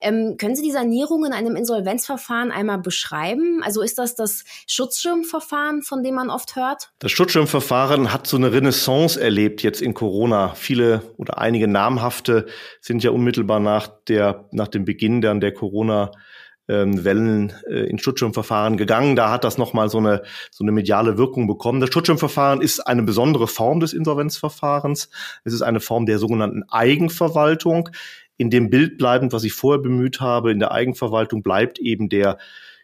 Ähm, 0.00 0.36
können 0.38 0.56
Sie 0.56 0.62
die 0.62 0.70
Sanierung 0.70 1.26
in 1.26 1.34
einem 1.34 1.54
Insolvenzverfahren 1.54 2.50
einmal 2.50 2.78
beschreiben? 2.78 3.62
Also 3.62 3.82
ist 3.82 3.98
das 3.98 4.14
das 4.14 4.44
Schutzschirmverfahren, 4.66 5.82
von 5.82 6.02
dem 6.02 6.14
man 6.14 6.30
oft 6.30 6.56
hört? 6.56 6.88
Das 7.00 7.12
Schutzschirmverfahren 7.12 8.10
hat 8.10 8.26
so 8.26 8.38
eine 8.38 8.54
Renaissance 8.54 9.20
erlebt 9.20 9.62
jetzt 9.62 9.82
in 9.82 9.92
Corona. 9.92 10.54
Viele 10.54 11.02
oder 11.18 11.36
einige 11.36 11.68
namhafte 11.68 12.46
sind 12.80 13.04
ja 13.04 13.10
unmittelbar 13.10 13.60
nach 13.60 13.86
der, 14.08 14.46
nach 14.50 14.68
dem 14.68 14.86
Beginn 14.86 15.20
dann 15.20 15.42
der 15.42 15.52
Corona 15.52 16.10
ähm, 16.68 17.04
Wellen 17.04 17.52
äh, 17.68 17.84
in 17.88 17.98
Schutzschirmverfahren 17.98 18.76
gegangen. 18.76 19.16
Da 19.16 19.30
hat 19.30 19.44
das 19.44 19.58
nochmal 19.58 19.88
so 19.88 19.98
eine, 19.98 20.22
so 20.50 20.64
eine 20.64 20.72
mediale 20.72 21.18
Wirkung 21.18 21.46
bekommen. 21.46 21.80
Das 21.80 21.90
Schutzschirmverfahren 21.90 22.60
ist 22.60 22.80
eine 22.80 23.02
besondere 23.02 23.46
Form 23.46 23.80
des 23.80 23.92
Insolvenzverfahrens. 23.92 25.10
Es 25.44 25.52
ist 25.52 25.62
eine 25.62 25.80
Form 25.80 26.06
der 26.06 26.18
sogenannten 26.18 26.62
Eigenverwaltung. 26.68 27.88
In 28.36 28.50
dem 28.50 28.70
Bild 28.70 28.98
bleibend, 28.98 29.32
was 29.32 29.44
ich 29.44 29.52
vorher 29.52 29.82
bemüht 29.82 30.20
habe, 30.20 30.52
in 30.52 30.60
der 30.60 30.72
Eigenverwaltung 30.72 31.42
bleibt 31.42 31.78
eben 31.78 32.08
der 32.08 32.38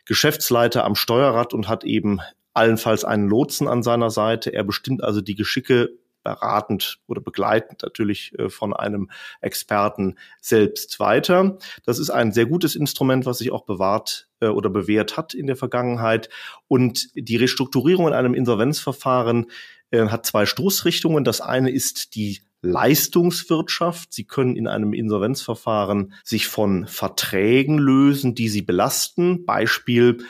Geschäftsleiter 0.05 0.85
am 0.85 0.97
Steuerrad 0.97 1.55
und 1.55 1.69
hat 1.69 1.85
eben 1.85 2.21
allenfalls 2.55 3.05
einen 3.05 3.29
Lotsen 3.29 3.69
an 3.69 3.83
seiner 3.83 4.11
Seite. 4.11 4.53
Er 4.53 4.65
bestimmt 4.65 5.03
also 5.03 5.21
die 5.21 5.35
Geschicke 5.35 5.91
beratend 6.25 6.99
oder 7.07 7.21
begleitend 7.21 7.83
natürlich 7.83 8.37
äh, 8.39 8.49
von 8.49 8.73
einem 8.75 9.11
Experten 9.41 10.17
selbst 10.41 10.99
weiter. 10.99 11.59
Das 11.85 11.99
ist 11.99 12.11
ein 12.11 12.33
sehr 12.33 12.47
gutes 12.47 12.75
Instrument, 12.75 13.27
was 13.27 13.39
sich 13.39 13.53
auch 13.53 13.65
bewahrt 13.65 14.29
äh, 14.41 14.47
oder 14.47 14.71
bewährt 14.71 15.17
hat 15.17 15.35
in 15.35 15.47
der 15.47 15.57
Vergangenheit. 15.57 16.29
Und 16.67 17.11
die 17.15 17.37
Restrukturierung 17.37 18.09
in 18.09 18.15
einem 18.15 18.35
Insolvenzverfahren 18.35 19.47
äh, 19.91 20.09
hat 20.09 20.27
zwei 20.27 20.47
Stoßrichtungen. 20.47 21.23
Das 21.23 21.41
eine 21.41 21.71
ist 21.71 22.17
die 22.17 22.41
Leistungswirtschaft. 22.63 24.13
Sie 24.13 24.25
können 24.25 24.57
in 24.57 24.67
einem 24.67 24.95
Insolvenzverfahren 24.95 26.15
sich 26.25 26.49
von 26.49 26.87
Verträgen 26.87 27.79
lösen, 27.79 28.35
die 28.35 28.49
Sie 28.49 28.63
belasten. 28.63 29.45
Beispiel 29.45 30.25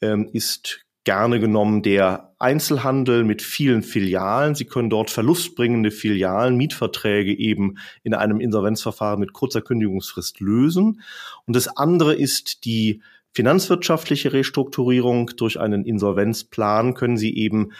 ähm, 0.00 0.30
ist 0.32 0.86
gerne 1.04 1.40
genommen 1.40 1.82
der 1.82 2.34
Einzelhandel 2.38 3.24
mit 3.24 3.42
vielen 3.42 3.82
Filialen. 3.82 4.54
Sie 4.54 4.64
können 4.64 4.90
dort 4.90 5.10
verlustbringende 5.10 5.90
Filialen, 5.90 6.56
Mietverträge 6.56 7.36
eben 7.36 7.78
in 8.02 8.14
einem 8.14 8.40
Insolvenzverfahren 8.40 9.20
mit 9.20 9.32
kurzer 9.32 9.62
Kündigungsfrist 9.62 10.40
lösen. 10.40 11.02
Und 11.46 11.56
das 11.56 11.68
andere 11.76 12.14
ist 12.14 12.64
die 12.64 13.02
finanzwirtschaftliche 13.32 14.32
Restrukturierung. 14.32 15.30
Durch 15.36 15.58
einen 15.58 15.84
Insolvenzplan 15.84 16.94
können 16.94 17.16
Sie 17.16 17.36
eben 17.36 17.72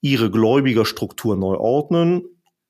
Ihre 0.00 0.30
Gläubigerstruktur 0.30 1.36
neu 1.36 1.56
ordnen, 1.56 2.22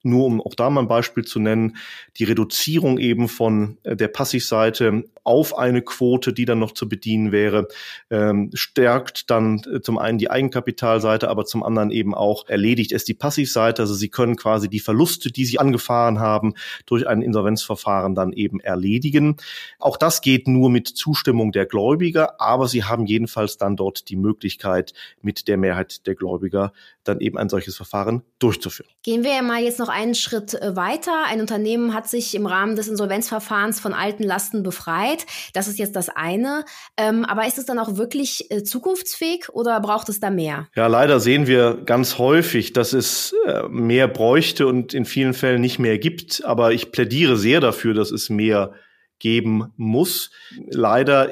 nur 0.07 0.25
um 0.27 0.41
auch 0.41 0.55
da 0.55 0.71
mal 0.71 0.83
ein 0.83 0.89
Beispiel 0.89 1.25
zu 1.25 1.39
nennen, 1.39 1.77
die 2.17 2.25
Reduzierung 2.25 2.99
eben 2.99 3.29
von 3.29 3.79
äh, 3.83 3.97
der 3.97 4.09
Passivseite 4.09 5.05
auf 5.25 5.59
eine 5.59 5.83
Quote, 5.83 6.33
die 6.33 6.45
dann 6.45 6.61
noch 6.61 6.73
zu 6.73 6.89
bedienen 6.89 7.33
wäre, 7.33 7.67
ähm, 8.11 8.51
stärkt 8.55 9.29
dann 9.31 9.61
äh, 9.73 9.81
zum 9.81 9.99
einen 9.99 10.19
die 10.19 10.31
Eigenkapitalseite, 10.31 11.29
aber 11.29 11.45
zum 11.45 11.65
anderen 11.65 11.91
eben 11.91 12.15
auch 12.15 12.49
erledigt 12.49 12.93
es 12.93 13.05
die 13.05 13.15
Passivseite. 13.15 13.83
Also 13.83 13.95
Sie 13.95 14.09
können 14.09 14.37
quasi 14.37 14.69
die 14.69 14.81
Verluste, 14.81 15.33
die 15.33 15.45
Sie 15.45 15.59
angefahren 15.59 16.21
haben, 16.21 16.55
durch 16.87 17.09
ein 17.09 17.23
Insolvenzverfahren 17.23 18.15
dann 18.15 18.33
eben 18.33 18.61
erledigen. 18.61 19.37
Auch 19.79 19.97
das 19.97 20.21
geht 20.21 20.47
nur 20.47 20.71
mit 20.71 20.87
Zustimmung 20.89 21.51
der 21.51 21.67
Gläubiger, 21.67 22.41
aber 22.41 22.69
Sie 22.69 22.85
haben 22.85 23.07
jedenfalls 23.07 23.57
dann 23.57 23.77
dort 23.77 24.09
die 24.09 24.17
Möglichkeit, 24.17 24.93
mit 25.23 25.49
der 25.49 25.57
Mehrheit 25.57 26.07
der 26.07 26.15
Gläubiger 26.15 26.73
dann 27.03 27.21
eben 27.21 27.39
ein 27.39 27.49
solches 27.49 27.77
Verfahren 27.77 28.23
durchzuführen. 28.39 28.91
Gehen 29.03 29.25
wir 29.25 29.35
ja 29.35 29.43
mal 29.43 29.63
jetzt 29.63 29.79
noch 29.79 29.89
einen 29.97 30.15
Schritt 30.15 30.55
äh, 30.55 30.77
weiter. 30.77 31.25
Ein 31.27 31.41
Unternehmen 31.41 31.95
hat 31.95 32.07
sich 32.09 32.35
im 32.35 32.47
Rahmen 32.47 32.77
des 32.77 32.87
Insolvenzverfahrens 32.87 33.81
von 33.81 33.95
alten 33.95 34.23
Lasten 34.23 34.63
befreit. 34.63 35.25
Das 35.55 35.69
ist 35.69 35.79
jetzt 35.79 35.97
das 35.97 36.11
eine. 36.11 36.65
Ähm, 36.99 37.25
aber 37.25 37.47
ist 37.47 37.59
es 37.59 37.65
dann 37.65 37.79
auch 37.79 37.97
wirklich 37.97 38.51
äh, 38.51 38.63
zukunftsfähig 38.63 39.49
oder 39.53 39.81
braucht 39.81 40.11
es 40.11 40.21
da 40.21 40.31
mehr? 40.31 40.69
Ja, 40.77 40.87
leider 40.87 41.19
sehen 41.19 41.47
wir 41.47 41.83
ganz 41.85 42.19
häufig, 42.19 42.75
dass 42.75 42.93
es 42.93 43.35
äh, 43.47 43.63
mehr 43.69 44.07
bräuchte 44.07 44.67
und 44.67 44.93
in 44.93 45.07
vielen 45.07 45.33
Fällen 45.33 45.63
nicht 45.63 45.79
mehr 45.79 45.99
gibt. 45.99 46.45
Aber 46.45 46.73
ich 46.73 46.93
plädiere 46.93 47.37
sehr 47.37 47.61
dafür, 47.61 47.95
dass 47.95 48.11
es 48.11 48.29
mehr 48.29 48.75
geben 49.19 49.73
muss. 49.77 50.31
Leider 50.69 51.31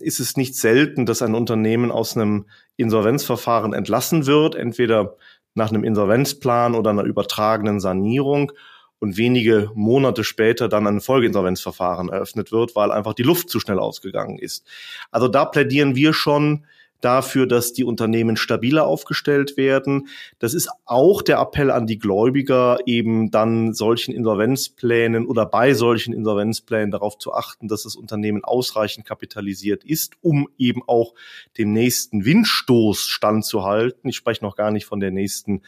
ist 0.00 0.20
es 0.20 0.36
nicht 0.36 0.54
selten, 0.54 1.06
dass 1.06 1.22
ein 1.22 1.34
Unternehmen 1.34 1.90
aus 1.90 2.14
einem 2.14 2.44
Insolvenzverfahren 2.76 3.72
entlassen 3.72 4.26
wird, 4.26 4.54
entweder 4.54 5.16
nach 5.54 5.70
einem 5.70 5.84
Insolvenzplan 5.84 6.74
oder 6.74 6.90
einer 6.90 7.04
übertragenen 7.04 7.80
Sanierung 7.80 8.52
und 8.98 9.16
wenige 9.16 9.70
Monate 9.74 10.22
später 10.22 10.68
dann 10.68 10.86
ein 10.86 11.00
Folgeinsolvenzverfahren 11.00 12.08
eröffnet 12.08 12.52
wird, 12.52 12.76
weil 12.76 12.92
einfach 12.92 13.14
die 13.14 13.24
Luft 13.24 13.50
zu 13.50 13.58
schnell 13.58 13.78
ausgegangen 13.78 14.38
ist. 14.38 14.64
Also 15.10 15.28
da 15.28 15.44
plädieren 15.44 15.96
wir 15.96 16.12
schon 16.12 16.64
dafür, 17.04 17.46
dass 17.46 17.72
die 17.72 17.84
Unternehmen 17.84 18.36
stabiler 18.36 18.86
aufgestellt 18.86 19.56
werden. 19.56 20.08
Das 20.38 20.54
ist 20.54 20.70
auch 20.84 21.20
der 21.20 21.38
Appell 21.38 21.70
an 21.70 21.86
die 21.86 21.98
Gläubiger, 21.98 22.78
eben 22.86 23.30
dann 23.30 23.74
solchen 23.74 24.14
Insolvenzplänen 24.14 25.26
oder 25.26 25.44
bei 25.44 25.74
solchen 25.74 26.14
Insolvenzplänen 26.14 26.90
darauf 26.90 27.18
zu 27.18 27.34
achten, 27.34 27.68
dass 27.68 27.82
das 27.82 27.96
Unternehmen 27.96 28.44
ausreichend 28.44 29.06
kapitalisiert 29.06 29.84
ist, 29.84 30.14
um 30.22 30.48
eben 30.58 30.82
auch 30.86 31.14
dem 31.58 31.72
nächsten 31.72 32.24
Windstoß 32.24 33.00
standzuhalten. 33.00 34.08
Ich 34.08 34.16
spreche 34.16 34.44
noch 34.44 34.56
gar 34.56 34.70
nicht 34.70 34.86
von 34.86 35.00
der 35.00 35.10
nächsten 35.10 35.62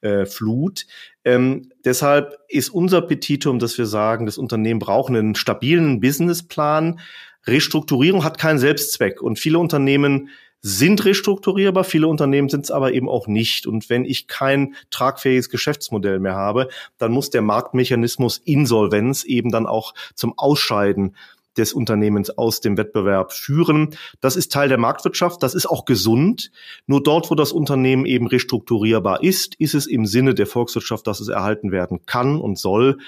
äh, 0.00 0.26
Flut. 0.26 0.86
Ähm, 1.24 1.70
deshalb 1.84 2.38
ist 2.48 2.70
unser 2.70 3.02
Petitum, 3.02 3.58
dass 3.58 3.76
wir 3.78 3.86
sagen, 3.86 4.26
das 4.26 4.38
Unternehmen 4.38 4.78
braucht 4.78 5.10
einen 5.10 5.34
stabilen 5.34 6.00
Businessplan. 6.00 7.00
Restrukturierung 7.46 8.24
hat 8.24 8.38
keinen 8.38 8.58
Selbstzweck 8.58 9.22
und 9.22 9.38
viele 9.38 9.58
Unternehmen 9.58 10.28
sind 10.60 11.04
restrukturierbar, 11.04 11.84
viele 11.84 12.08
Unternehmen 12.08 12.48
sind 12.48 12.64
es 12.64 12.70
aber 12.70 12.92
eben 12.92 13.08
auch 13.08 13.26
nicht. 13.26 13.66
Und 13.66 13.88
wenn 13.90 14.04
ich 14.04 14.26
kein 14.26 14.74
tragfähiges 14.90 15.50
Geschäftsmodell 15.50 16.18
mehr 16.18 16.34
habe, 16.34 16.68
dann 16.98 17.12
muss 17.12 17.30
der 17.30 17.42
Marktmechanismus 17.42 18.38
Insolvenz 18.38 19.24
eben 19.24 19.50
dann 19.50 19.66
auch 19.66 19.94
zum 20.14 20.34
Ausscheiden 20.36 21.14
des 21.56 21.72
Unternehmens 21.72 22.30
aus 22.30 22.60
dem 22.60 22.76
Wettbewerb 22.76 23.32
führen. 23.32 23.96
Das 24.20 24.36
ist 24.36 24.52
Teil 24.52 24.68
der 24.68 24.78
Marktwirtschaft, 24.78 25.42
das 25.42 25.54
ist 25.54 25.66
auch 25.66 25.84
gesund. 25.84 26.50
Nur 26.86 27.02
dort, 27.02 27.30
wo 27.30 27.34
das 27.34 27.52
Unternehmen 27.52 28.06
eben 28.06 28.28
restrukturierbar 28.28 29.22
ist, 29.22 29.56
ist 29.56 29.74
es 29.74 29.86
im 29.86 30.06
Sinne 30.06 30.34
der 30.34 30.46
Volkswirtschaft, 30.46 31.06
dass 31.06 31.20
es 31.20 31.28
erhalten 31.28 31.72
werden 31.72 32.00
kann 32.06 32.40
und 32.40 32.58
soll, 32.58 32.98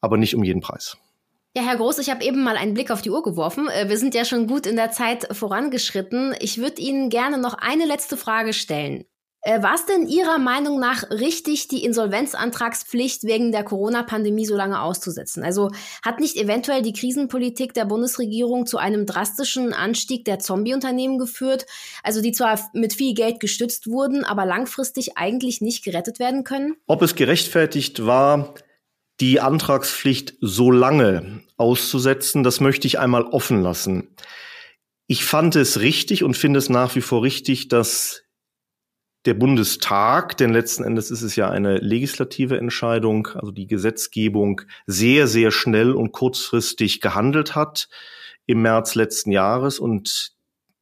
aber 0.00 0.16
nicht 0.16 0.34
um 0.36 0.44
jeden 0.44 0.60
Preis. 0.60 0.96
Ja, 1.56 1.62
Herr 1.62 1.76
Groß, 1.76 2.00
ich 2.00 2.10
habe 2.10 2.22
eben 2.22 2.42
mal 2.42 2.58
einen 2.58 2.74
Blick 2.74 2.90
auf 2.90 3.00
die 3.00 3.08
Uhr 3.08 3.22
geworfen. 3.22 3.66
Äh, 3.70 3.88
wir 3.88 3.96
sind 3.96 4.14
ja 4.14 4.26
schon 4.26 4.46
gut 4.46 4.66
in 4.66 4.76
der 4.76 4.90
Zeit 4.90 5.26
vorangeschritten. 5.34 6.34
Ich 6.38 6.58
würde 6.58 6.82
Ihnen 6.82 7.08
gerne 7.08 7.38
noch 7.38 7.54
eine 7.54 7.86
letzte 7.86 8.18
Frage 8.18 8.52
stellen. 8.52 9.06
Äh, 9.40 9.62
war 9.62 9.74
es 9.74 9.86
denn 9.86 10.06
Ihrer 10.06 10.38
Meinung 10.38 10.78
nach 10.78 11.08
richtig, 11.08 11.68
die 11.68 11.82
Insolvenzantragspflicht 11.82 13.24
wegen 13.24 13.52
der 13.52 13.64
Corona-Pandemie 13.64 14.44
so 14.44 14.54
lange 14.54 14.82
auszusetzen? 14.82 15.44
Also 15.44 15.70
hat 16.04 16.20
nicht 16.20 16.36
eventuell 16.36 16.82
die 16.82 16.92
Krisenpolitik 16.92 17.72
der 17.72 17.86
Bundesregierung 17.86 18.66
zu 18.66 18.76
einem 18.76 19.06
drastischen 19.06 19.72
Anstieg 19.72 20.26
der 20.26 20.40
Zombie-Unternehmen 20.40 21.16
geführt, 21.16 21.64
also 22.02 22.20
die 22.20 22.32
zwar 22.32 22.60
mit 22.74 22.92
viel 22.92 23.14
Geld 23.14 23.40
gestützt 23.40 23.86
wurden, 23.86 24.24
aber 24.24 24.44
langfristig 24.44 25.16
eigentlich 25.16 25.62
nicht 25.62 25.82
gerettet 25.82 26.18
werden 26.18 26.44
können? 26.44 26.74
Ob 26.86 27.00
es 27.00 27.14
gerechtfertigt 27.14 28.04
war, 28.04 28.52
die 29.20 29.40
Antragspflicht 29.40 30.34
so 30.42 30.70
lange 30.70 31.45
auszusetzen, 31.56 32.42
das 32.42 32.60
möchte 32.60 32.86
ich 32.86 32.98
einmal 32.98 33.24
offen 33.24 33.62
lassen. 33.62 34.08
Ich 35.06 35.24
fand 35.24 35.56
es 35.56 35.80
richtig 35.80 36.24
und 36.24 36.36
finde 36.36 36.58
es 36.58 36.68
nach 36.68 36.96
wie 36.96 37.00
vor 37.00 37.22
richtig, 37.22 37.68
dass 37.68 38.24
der 39.24 39.34
Bundestag, 39.34 40.36
denn 40.36 40.52
letzten 40.52 40.84
Endes 40.84 41.10
ist 41.10 41.22
es 41.22 41.36
ja 41.36 41.50
eine 41.50 41.78
legislative 41.78 42.58
Entscheidung, 42.58 43.26
also 43.34 43.50
die 43.50 43.66
Gesetzgebung 43.66 44.62
sehr, 44.86 45.26
sehr 45.26 45.50
schnell 45.50 45.92
und 45.92 46.12
kurzfristig 46.12 47.00
gehandelt 47.00 47.54
hat 47.54 47.88
im 48.46 48.62
März 48.62 48.94
letzten 48.94 49.32
Jahres 49.32 49.80
und 49.80 50.32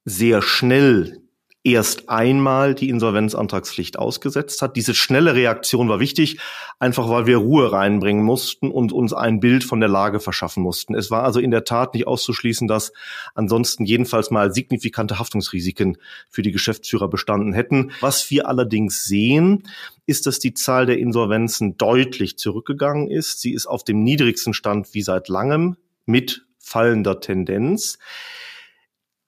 sehr 0.05 0.43
schnell 0.43 1.24
erst 1.64 2.11
einmal 2.11 2.74
die 2.74 2.90
Insolvenzantragspflicht 2.90 3.98
ausgesetzt 3.98 4.61
hat. 4.61 4.77
Diese 4.77 4.94
schnelle 4.94 5.35
Reaktion 5.35 5.88
war 5.88 5.98
wichtig, 5.98 6.38
einfach 6.79 7.09
weil 7.09 7.27
wir 7.27 7.38
Ruhe 7.38 7.72
reinbringen 7.72 8.22
mussten 8.22 8.70
und 8.70 8.92
uns 8.92 9.14
ein 9.14 9.40
Bild 9.40 9.64
von 9.64 9.81
der 9.81 9.88
Lage 9.88 10.20
verschaffen 10.20 10.62
mussten. 10.62 10.94
Es 10.94 11.11
war 11.11 11.24
also 11.24 11.40
in 11.40 11.50
der 11.50 11.64
Tat 11.64 11.94
nicht 11.94 12.07
auszuschließen, 12.07 12.68
dass 12.68 12.92
ansonsten 13.35 13.87
jedenfalls 13.87 14.31
mal 14.31 14.53
signifikante 14.53 15.18
Haftungsrisiken 15.18 15.96
für 16.29 16.42
die 16.42 16.53
Geschäftsführer 16.53 17.09
bestanden 17.09 17.55
hätten. 17.55 17.92
Was 18.03 18.31
wir 18.31 18.46
allerdings 18.46 19.05
sehen, 19.05 19.62
ist, 20.05 20.27
dass 20.27 20.38
die 20.38 20.53
Zahl 20.53 20.85
der 20.85 20.98
Insolvenzen 20.98 21.79
deutlich 21.79 22.37
zurückgegangen 22.37 23.11
ist. 23.11 23.40
Sie 23.40 23.55
ist 23.55 23.66
auf 23.66 23.85
dem 23.85 24.03
niedrigsten 24.03 24.53
Stand 24.53 24.92
wie 24.92 25.03
seit 25.03 25.29
langem 25.29 25.77
mit 26.05 26.44
fallender 26.59 27.20
Tendenz. 27.20 27.98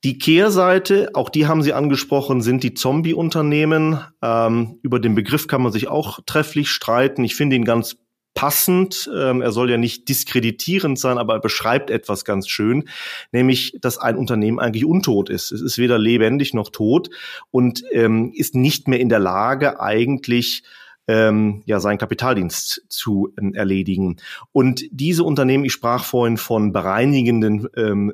Die 0.07 0.19
Kehrseite, 0.19 1.11
auch 1.15 1.31
die 1.31 1.49
haben 1.49 1.63
Sie 1.63 1.73
angesprochen, 1.73 2.41
sind 2.41 2.63
die 2.63 2.75
Zombie-Unternehmen. 2.75 3.99
Ähm, 4.23 4.79
über 4.83 5.01
den 5.01 5.17
Begriff 5.17 5.49
kann 5.49 5.63
man 5.63 5.73
sich 5.73 5.89
auch 5.89 6.21
trefflich 6.27 6.71
streiten. 6.71 7.25
Ich 7.25 7.35
finde 7.35 7.57
ihn 7.57 7.65
ganz 7.65 7.97
passend. 8.33 9.11
Ähm, 9.13 9.43
er 9.43 9.51
soll 9.51 9.69
ja 9.69 9.79
nicht 9.79 10.09
diskreditierend 10.09 10.97
sein, 10.97 11.19
aber 11.19 11.35
er 11.35 11.41
beschreibt 11.41 11.91
etwas 11.91 12.25
ganz 12.25 12.49
schön, 12.49 12.85
nämlich, 13.33 13.77
dass 13.81 13.99
ein 13.99 14.17
Unternehmen 14.17 14.61
eigentlich 14.61 14.85
untot 14.85 15.29
ist. 15.29 15.51
Es 15.51 15.61
ist 15.61 15.77
weder 15.77 15.99
lebendig 15.99 16.55
noch 16.55 16.71
tot 16.71 17.11
und 17.51 17.83
ähm, 17.91 18.31
ist 18.33 18.55
nicht 18.55 18.87
mehr 18.87 19.01
in 19.01 19.09
der 19.09 19.19
Lage, 19.19 19.81
eigentlich 19.81 20.63
ähm, 21.09 21.63
ja 21.67 21.81
seinen 21.81 21.99
Kapitaldienst 21.99 22.85
zu 22.89 23.33
äh, 23.37 23.57
erledigen. 23.57 24.17
Und 24.53 24.85
diese 24.91 25.25
Unternehmen, 25.25 25.65
ich 25.65 25.73
sprach 25.73 26.05
vorhin 26.05 26.37
von 26.37 26.73
bereinigenden 26.73 27.69
ähm, 27.77 28.13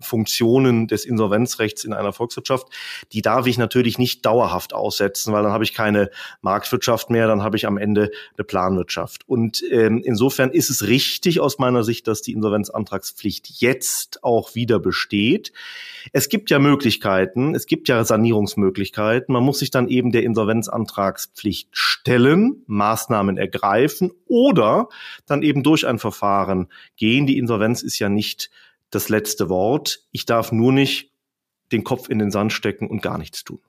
Funktionen 0.00 0.86
des 0.86 1.04
Insolvenzrechts 1.04 1.84
in 1.84 1.92
einer 1.92 2.12
Volkswirtschaft, 2.12 2.68
die 3.12 3.22
darf 3.22 3.46
ich 3.46 3.58
natürlich 3.58 3.98
nicht 3.98 4.24
dauerhaft 4.24 4.74
aussetzen, 4.74 5.32
weil 5.32 5.42
dann 5.42 5.52
habe 5.52 5.64
ich 5.64 5.74
keine 5.74 6.10
Marktwirtschaft 6.42 7.10
mehr, 7.10 7.26
dann 7.26 7.42
habe 7.42 7.56
ich 7.56 7.66
am 7.66 7.78
Ende 7.78 8.10
eine 8.36 8.44
Planwirtschaft. 8.44 9.28
Und 9.28 9.62
ähm, 9.70 10.02
insofern 10.04 10.50
ist 10.50 10.70
es 10.70 10.86
richtig 10.86 11.40
aus 11.40 11.58
meiner 11.58 11.84
Sicht, 11.84 12.06
dass 12.06 12.22
die 12.22 12.32
Insolvenzantragspflicht 12.32 13.60
jetzt 13.60 14.22
auch 14.22 14.54
wieder 14.54 14.78
besteht. 14.78 15.52
Es 16.12 16.28
gibt 16.28 16.50
ja 16.50 16.58
Möglichkeiten, 16.58 17.54
es 17.54 17.66
gibt 17.66 17.88
ja 17.88 18.04
Sanierungsmöglichkeiten. 18.04 19.32
Man 19.32 19.42
muss 19.42 19.58
sich 19.58 19.70
dann 19.70 19.88
eben 19.88 20.12
der 20.12 20.22
Insolvenzantragspflicht 20.22 21.68
stellen, 21.72 22.62
Maßnahmen 22.66 23.38
ergreifen 23.38 24.12
oder 24.26 24.88
dann 25.26 25.42
eben 25.42 25.62
durch 25.62 25.86
ein 25.86 25.98
Verfahren 25.98 26.68
gehen. 26.96 27.26
Die 27.26 27.38
Insolvenz 27.38 27.82
ist 27.82 27.98
ja 27.98 28.08
nicht 28.08 28.50
das 28.94 29.08
letzte 29.08 29.48
Wort. 29.48 30.00
Ich 30.10 30.26
darf 30.26 30.52
nur 30.52 30.72
nicht 30.72 31.12
den 31.72 31.84
Kopf 31.84 32.08
in 32.08 32.18
den 32.18 32.30
Sand 32.30 32.52
stecken 32.52 32.88
und 32.88 33.02
gar 33.02 33.18
nichts 33.18 33.44
tun. 33.44 33.60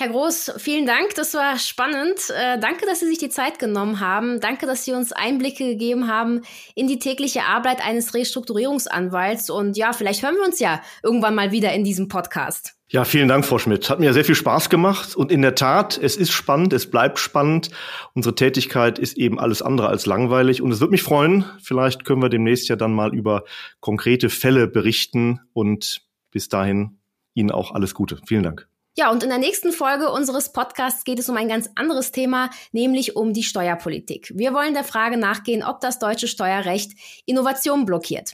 Herr 0.00 0.10
Groß, 0.10 0.52
vielen 0.58 0.86
Dank. 0.86 1.16
Das 1.16 1.34
war 1.34 1.58
spannend. 1.58 2.20
Äh, 2.30 2.60
danke, 2.60 2.86
dass 2.86 3.00
Sie 3.00 3.08
sich 3.08 3.18
die 3.18 3.30
Zeit 3.30 3.58
genommen 3.58 3.98
haben. 3.98 4.38
Danke, 4.38 4.64
dass 4.64 4.84
Sie 4.84 4.92
uns 4.92 5.10
Einblicke 5.10 5.64
gegeben 5.64 6.06
haben 6.06 6.42
in 6.76 6.86
die 6.86 7.00
tägliche 7.00 7.42
Arbeit 7.42 7.84
eines 7.84 8.14
Restrukturierungsanwalts. 8.14 9.50
Und 9.50 9.76
ja, 9.76 9.92
vielleicht 9.92 10.22
hören 10.22 10.36
wir 10.36 10.46
uns 10.46 10.60
ja 10.60 10.80
irgendwann 11.02 11.34
mal 11.34 11.50
wieder 11.50 11.72
in 11.72 11.82
diesem 11.82 12.06
Podcast. 12.06 12.76
Ja, 12.90 13.04
vielen 13.04 13.26
Dank, 13.26 13.44
Frau 13.44 13.58
Schmidt. 13.58 13.90
Hat 13.90 13.98
mir 13.98 14.12
sehr 14.12 14.24
viel 14.24 14.36
Spaß 14.36 14.70
gemacht. 14.70 15.16
Und 15.16 15.32
in 15.32 15.42
der 15.42 15.56
Tat, 15.56 15.98
es 16.00 16.14
ist 16.16 16.30
spannend, 16.30 16.72
es 16.72 16.88
bleibt 16.88 17.18
spannend. 17.18 17.70
Unsere 18.14 18.36
Tätigkeit 18.36 19.00
ist 19.00 19.18
eben 19.18 19.40
alles 19.40 19.62
andere 19.62 19.88
als 19.88 20.06
langweilig. 20.06 20.62
Und 20.62 20.70
es 20.70 20.78
würde 20.78 20.92
mich 20.92 21.02
freuen, 21.02 21.44
vielleicht 21.60 22.04
können 22.04 22.22
wir 22.22 22.28
demnächst 22.28 22.68
ja 22.68 22.76
dann 22.76 22.92
mal 22.92 23.12
über 23.12 23.42
konkrete 23.80 24.30
Fälle 24.30 24.68
berichten. 24.68 25.40
Und 25.54 26.02
bis 26.30 26.48
dahin 26.48 27.00
Ihnen 27.34 27.50
auch 27.50 27.72
alles 27.72 27.94
Gute. 27.94 28.20
Vielen 28.24 28.44
Dank. 28.44 28.68
Ja, 28.98 29.12
und 29.12 29.22
in 29.22 29.28
der 29.28 29.38
nächsten 29.38 29.70
Folge 29.70 30.10
unseres 30.10 30.50
Podcasts 30.50 31.04
geht 31.04 31.20
es 31.20 31.28
um 31.28 31.36
ein 31.36 31.46
ganz 31.46 31.70
anderes 31.76 32.10
Thema, 32.10 32.50
nämlich 32.72 33.14
um 33.14 33.32
die 33.32 33.44
Steuerpolitik. 33.44 34.32
Wir 34.34 34.52
wollen 34.52 34.74
der 34.74 34.82
Frage 34.82 35.16
nachgehen, 35.16 35.62
ob 35.62 35.80
das 35.80 36.00
deutsche 36.00 36.26
Steuerrecht 36.26 36.98
Innovation 37.24 37.84
blockiert. 37.84 38.32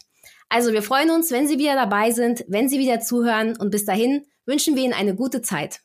Also 0.48 0.72
wir 0.72 0.82
freuen 0.82 1.10
uns, 1.10 1.30
wenn 1.30 1.46
Sie 1.46 1.58
wieder 1.58 1.74
dabei 1.74 2.12
sind, 2.12 2.46
wenn 2.48 2.70
Sie 2.70 2.78
wieder 2.78 3.00
zuhören 3.00 3.58
und 3.58 3.72
bis 3.72 3.84
dahin 3.84 4.24
wünschen 4.46 4.74
wir 4.74 4.84
Ihnen 4.84 4.94
eine 4.94 5.14
gute 5.14 5.42
Zeit. 5.42 5.82